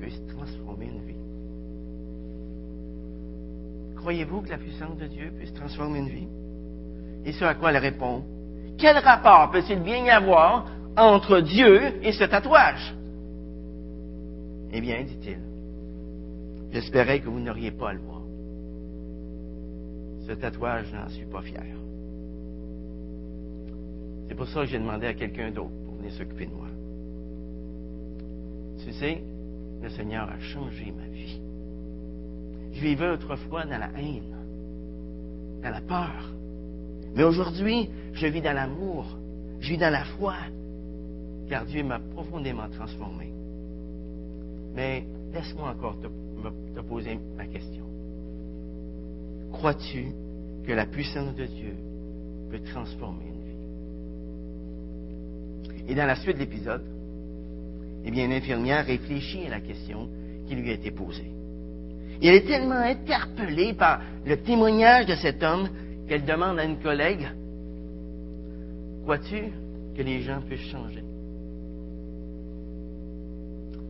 puisse 0.00 0.20
transformer 0.26 0.86
une 0.86 1.06
vie? 1.06 1.14
Croyez-vous 3.94 4.40
que 4.40 4.48
la 4.48 4.58
puissance 4.58 4.98
de 4.98 5.06
Dieu 5.06 5.30
puisse 5.38 5.54
transformer 5.54 6.00
une 6.00 6.08
vie? 6.08 6.28
Et 7.24 7.30
ce 7.30 7.44
à 7.44 7.54
quoi 7.54 7.70
elle 7.70 7.76
répond, 7.76 8.24
quel 8.76 8.98
rapport 8.98 9.52
peut-il 9.52 9.80
bien 9.80 10.04
y 10.04 10.10
avoir 10.10 10.66
entre 10.96 11.38
Dieu 11.38 12.04
et 12.04 12.10
ce 12.10 12.24
tatouage? 12.24 12.96
Eh 14.72 14.80
bien, 14.80 15.04
dit-il, 15.04 15.38
j'espérais 16.72 17.20
que 17.20 17.28
vous 17.28 17.38
n'auriez 17.38 17.70
pas 17.70 17.90
à 17.90 17.92
le 17.92 18.00
voir. 18.00 18.22
Ce 20.26 20.32
tatouage, 20.32 20.86
je 20.90 20.96
n'en 20.96 21.08
suis 21.10 21.26
pas 21.26 21.42
fier. 21.42 21.62
C'est 24.36 24.44
pour 24.44 24.48
ça 24.50 24.60
que 24.60 24.66
j'ai 24.66 24.78
demandé 24.78 25.06
à 25.06 25.14
quelqu'un 25.14 25.50
d'autre 25.50 25.72
pour 25.86 25.94
venir 25.94 26.12
s'occuper 26.12 26.44
de 26.44 26.50
moi. 26.50 26.66
Tu 28.84 28.92
sais, 28.92 29.22
le 29.80 29.88
Seigneur 29.88 30.28
a 30.28 30.38
changé 30.38 30.92
ma 30.92 31.06
vie. 31.06 31.40
Je 32.74 32.80
vivais 32.82 33.08
autrefois 33.08 33.64
dans 33.64 33.78
la 33.78 33.88
haine, 33.98 34.36
dans 35.62 35.70
la 35.70 35.80
peur. 35.80 36.34
Mais 37.14 37.22
aujourd'hui, 37.22 37.88
je 38.12 38.26
vis 38.26 38.42
dans 38.42 38.52
l'amour, 38.52 39.06
je 39.60 39.70
vis 39.70 39.78
dans 39.78 39.88
la 39.88 40.04
foi, 40.04 40.34
car 41.48 41.64
Dieu 41.64 41.82
m'a 41.82 41.98
profondément 41.98 42.68
transformé. 42.68 43.32
Mais 44.74 45.06
laisse-moi 45.32 45.70
encore 45.70 45.96
te, 45.98 46.08
te 46.74 46.80
poser 46.86 47.18
ma 47.38 47.46
question. 47.46 47.86
Crois-tu 49.50 50.12
que 50.66 50.72
la 50.72 50.84
puissance 50.84 51.34
de 51.36 51.46
Dieu 51.46 51.74
peut 52.50 52.60
transformer? 52.70 53.35
Et 55.88 55.94
dans 55.94 56.06
la 56.06 56.16
suite 56.16 56.34
de 56.34 56.40
l'épisode, 56.40 56.82
eh 58.04 58.10
bien, 58.10 58.28
l'infirmière 58.28 58.84
réfléchit 58.86 59.46
à 59.46 59.50
la 59.50 59.60
question 59.60 60.08
qui 60.46 60.54
lui 60.54 60.70
a 60.70 60.74
été 60.74 60.90
posée. 60.90 61.30
Elle 62.22 62.34
est 62.34 62.46
tellement 62.46 62.76
interpellée 62.76 63.74
par 63.74 64.00
le 64.24 64.36
témoignage 64.38 65.06
de 65.06 65.14
cet 65.16 65.42
homme 65.42 65.68
qu'elle 66.08 66.24
demande 66.24 66.58
à 66.58 66.64
une 66.64 66.78
collègue, 66.78 67.26
crois-tu 69.02 69.52
que 69.96 70.02
les 70.02 70.22
gens 70.22 70.40
puissent 70.40 70.70
changer? 70.70 71.02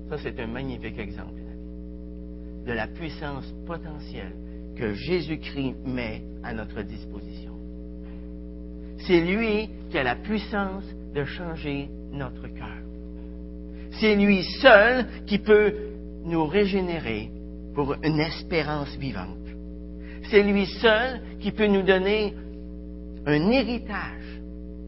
Ça, 0.08 0.18
c'est 0.18 0.38
un 0.40 0.46
magnifique 0.46 0.98
exemple 0.98 1.40
de 2.66 2.72
la 2.72 2.86
puissance 2.88 3.52
potentielle 3.66 4.34
que 4.76 4.92
Jésus-Christ 4.92 5.76
met 5.84 6.22
à 6.42 6.52
notre 6.52 6.82
disposition. 6.82 7.52
C'est 9.06 9.20
lui 9.20 9.70
qui 9.90 9.98
a 9.98 10.02
la 10.02 10.16
puissance 10.16 10.84
de 11.16 11.24
changer 11.24 11.88
notre 12.12 12.46
cœur. 12.48 12.82
C'est 13.98 14.14
lui 14.14 14.44
seul 14.60 15.06
qui 15.26 15.38
peut 15.38 15.72
nous 16.24 16.46
régénérer 16.46 17.30
pour 17.74 17.94
une 18.02 18.20
espérance 18.20 18.94
vivante. 18.96 19.48
C'est 20.30 20.42
lui 20.42 20.66
seul 20.66 21.22
qui 21.40 21.52
peut 21.52 21.68
nous 21.68 21.82
donner 21.82 22.34
un 23.24 23.50
héritage 23.50 24.40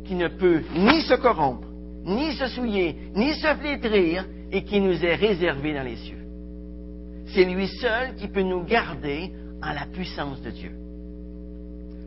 qui 0.04 0.14
ne 0.14 0.28
peut 0.28 0.62
ni 0.76 1.00
se 1.02 1.14
corrompre, 1.14 1.68
ni 2.04 2.32
se 2.32 2.46
souiller, 2.48 2.94
ni 3.14 3.32
se 3.34 3.54
flétrir 3.54 4.26
et 4.52 4.64
qui 4.64 4.80
nous 4.80 5.02
est 5.02 5.14
réservé 5.14 5.72
dans 5.72 5.82
les 5.82 5.96
cieux. 5.96 6.24
C'est 7.28 7.44
lui 7.44 7.68
seul 7.68 8.16
qui 8.16 8.28
peut 8.28 8.42
nous 8.42 8.64
garder 8.64 9.32
en 9.62 9.72
la 9.72 9.86
puissance 9.86 10.42
de 10.42 10.50
Dieu. 10.50 10.72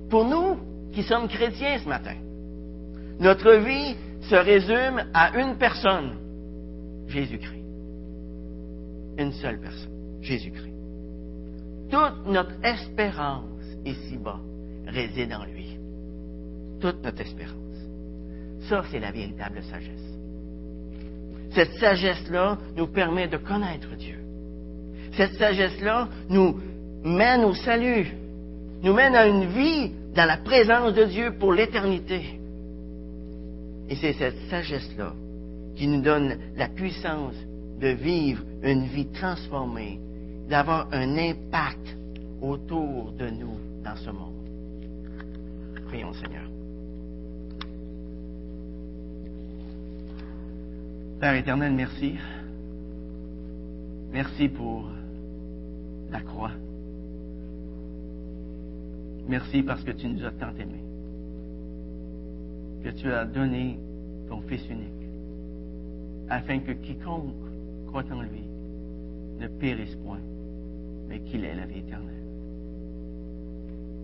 Pour 0.10 0.26
nous 0.26 0.58
qui 0.94 1.04
sommes 1.04 1.28
chrétiens 1.28 1.80
ce 1.80 1.90
matin, 1.90 2.16
notre 3.20 3.54
vie 3.54 3.96
se 4.22 4.36
résume 4.36 5.04
à 5.14 5.38
une 5.40 5.58
personne, 5.58 6.18
Jésus-Christ. 7.08 7.66
Une 9.18 9.32
seule 9.34 9.60
personne, 9.60 10.22
Jésus-Christ. 10.22 10.74
Toute 11.90 12.26
notre 12.28 12.54
espérance 12.64 13.66
ici-bas 13.86 14.40
réside 14.88 15.34
en 15.34 15.46
lui. 15.46 15.78
Toute 16.80 17.04
notre 17.04 17.22
espérance. 17.22 17.58
Ça, 18.70 18.84
c'est 18.90 19.00
la 19.00 19.12
véritable 19.12 19.62
sagesse. 19.64 20.12
Cette 21.54 21.74
sagesse-là 21.74 22.58
nous 22.78 22.88
permet 22.88 23.28
de 23.28 23.38
connaître 23.38 23.96
Dieu. 23.98 24.20
Cette 25.18 25.34
sagesse-là 25.34 26.08
nous 26.30 26.60
mène 27.04 27.44
au 27.44 27.54
salut, 27.54 28.08
nous 28.82 28.94
mène 28.94 29.16
à 29.16 29.28
une 29.28 29.46
vie 29.46 29.92
dans 30.16 30.26
la 30.26 30.38
présence 30.38 30.94
de 30.94 31.04
Dieu 31.06 31.34
pour 31.38 31.52
l'éternité. 31.52 32.41
Et 33.92 33.96
c'est 33.96 34.14
cette 34.14 34.38
sagesse-là 34.50 35.14
qui 35.76 35.86
nous 35.86 36.02
donne 36.02 36.38
la 36.56 36.70
puissance 36.70 37.36
de 37.82 37.90
vivre 37.90 38.42
une 38.64 38.86
vie 38.86 39.08
transformée, 39.08 40.00
d'avoir 40.50 40.88
un 40.94 41.18
impact 41.18 41.98
autour 42.42 43.12
de 43.12 43.30
nous 43.30 43.58
dans 43.84 43.98
ce 43.98 44.10
monde. 44.10 44.48
Prions 45.88 46.14
Seigneur. 46.14 46.50
Père 51.20 51.36
éternel, 51.36 51.74
merci 51.74 52.16
Merci 54.14 54.48
pour 54.48 54.90
la 56.12 56.22
croix. 56.22 56.52
Merci 59.28 59.64
parce 59.64 59.84
que 59.84 59.92
tu 59.92 60.08
nous 60.08 60.24
as 60.26 60.32
tant 60.32 60.54
aimés. 60.60 60.91
Que 62.84 62.90
tu 62.90 63.12
as 63.12 63.26
donné 63.26 63.80
ton 64.28 64.42
Fils 64.42 64.68
unique, 64.70 65.08
afin 66.30 66.60
que 66.60 66.72
quiconque 66.72 67.36
croit 67.88 68.06
en 68.12 68.22
lui 68.22 68.44
ne 69.40 69.48
périsse 69.48 69.96
point, 69.98 70.22
mais 71.08 71.20
qu'il 71.20 71.44
ait 71.46 71.56
la 71.56 71.66
vie 71.66 71.80
éternelle. 71.80 72.16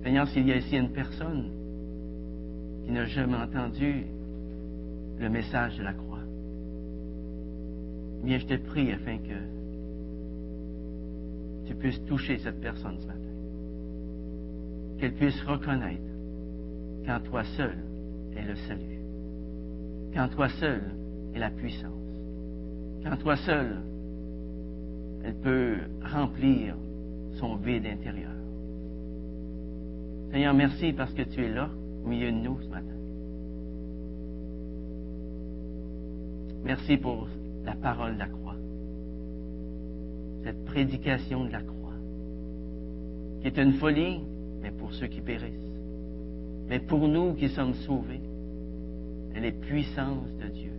Seigneur, 0.04 0.28
s'il 0.28 0.48
y 0.48 0.52
a 0.52 0.58
ici 0.58 0.78
une 0.78 0.92
personne 0.92 1.50
qui 2.86 2.92
n'a 2.92 3.06
jamais 3.06 3.38
entendu 3.38 4.06
le 5.20 5.30
message 5.30 5.78
de 5.78 5.84
la 5.84 5.94
croix, 5.94 6.24
bien, 8.24 8.38
je 8.38 8.46
te 8.46 8.56
prie 8.56 8.92
afin 8.92 9.18
que 9.18 9.40
tu 11.68 11.76
puisses 11.76 12.04
toucher 12.06 12.38
cette 12.40 12.62
personne 12.62 12.98
ce 13.00 13.08
matin. 13.08 13.20
Qu'elle 15.00 15.14
puisse 15.14 15.42
reconnaître 15.44 16.02
qu'en 17.06 17.20
toi 17.20 17.44
seul 17.56 17.78
est 18.38 18.46
le 18.46 18.56
salut. 18.68 19.00
Qu'en 20.14 20.28
toi 20.30 20.50
seul 20.60 20.82
est 21.34 21.40
la 21.40 21.50
puissance. 21.50 21.92
Qu'en 23.04 23.18
toi 23.18 23.36
seul, 23.38 23.78
elle 25.24 25.36
peut 25.36 25.78
remplir 26.02 26.76
son 27.40 27.56
vide 27.56 27.86
intérieur. 27.86 28.32
Seigneur, 30.32 30.54
merci 30.54 30.94
parce 30.94 31.14
que 31.14 31.24
tu 31.24 31.44
es 31.44 31.50
là, 31.50 31.70
au 32.04 32.08
milieu 32.08 32.32
de 32.32 32.38
nous 32.38 32.60
ce 32.62 32.70
matin. 32.70 32.88
Merci 36.64 36.98
pour 36.98 37.28
la 37.66 37.76
parole 37.76 38.16
de 38.16 38.20
la 38.20 38.28
croix. 38.28 38.56
Cette 40.44 40.66
prédication 40.66 41.46
de 41.46 41.52
la 41.52 41.62
croix, 41.62 41.94
qui 43.42 43.48
est 43.48 43.58
une 43.58 43.74
folie, 43.74 44.22
mais 44.62 44.72
pour 44.72 44.94
ceux 44.94 45.08
qui 45.08 45.22
périssent. 45.22 45.67
Mais 46.68 46.80
pour 46.80 47.08
nous 47.08 47.34
qui 47.34 47.50
sommes 47.50 47.74
sauvés, 47.74 48.22
elle 49.34 49.46
est 49.46 49.52
puissance 49.52 50.28
de 50.42 50.48
Dieu. 50.48 50.72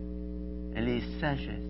Elle 0.75 0.89
est 0.89 1.19
sagesse. 1.19 1.63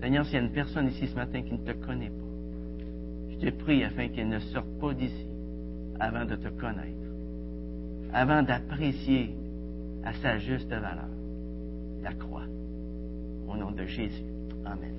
Seigneur, 0.00 0.24
s'il 0.24 0.34
y 0.34 0.38
a 0.38 0.40
une 0.40 0.52
personne 0.52 0.88
ici 0.88 1.06
ce 1.06 1.14
matin 1.14 1.42
qui 1.42 1.52
ne 1.52 1.58
te 1.58 1.72
connaît 1.72 2.08
pas, 2.08 2.14
je 3.30 3.36
te 3.36 3.50
prie 3.50 3.84
afin 3.84 4.08
qu'elle 4.08 4.28
ne 4.28 4.38
sorte 4.38 4.70
pas 4.80 4.94
d'ici 4.94 5.26
avant 5.98 6.24
de 6.24 6.36
te 6.36 6.48
connaître, 6.48 6.96
avant 8.12 8.42
d'apprécier 8.42 9.34
à 10.02 10.14
sa 10.14 10.38
juste 10.38 10.70
valeur 10.70 11.08
la 12.02 12.12
croix. 12.14 12.46
Au 13.46 13.56
nom 13.56 13.72
de 13.72 13.84
Jésus. 13.84 14.24
Amen. 14.64 14.94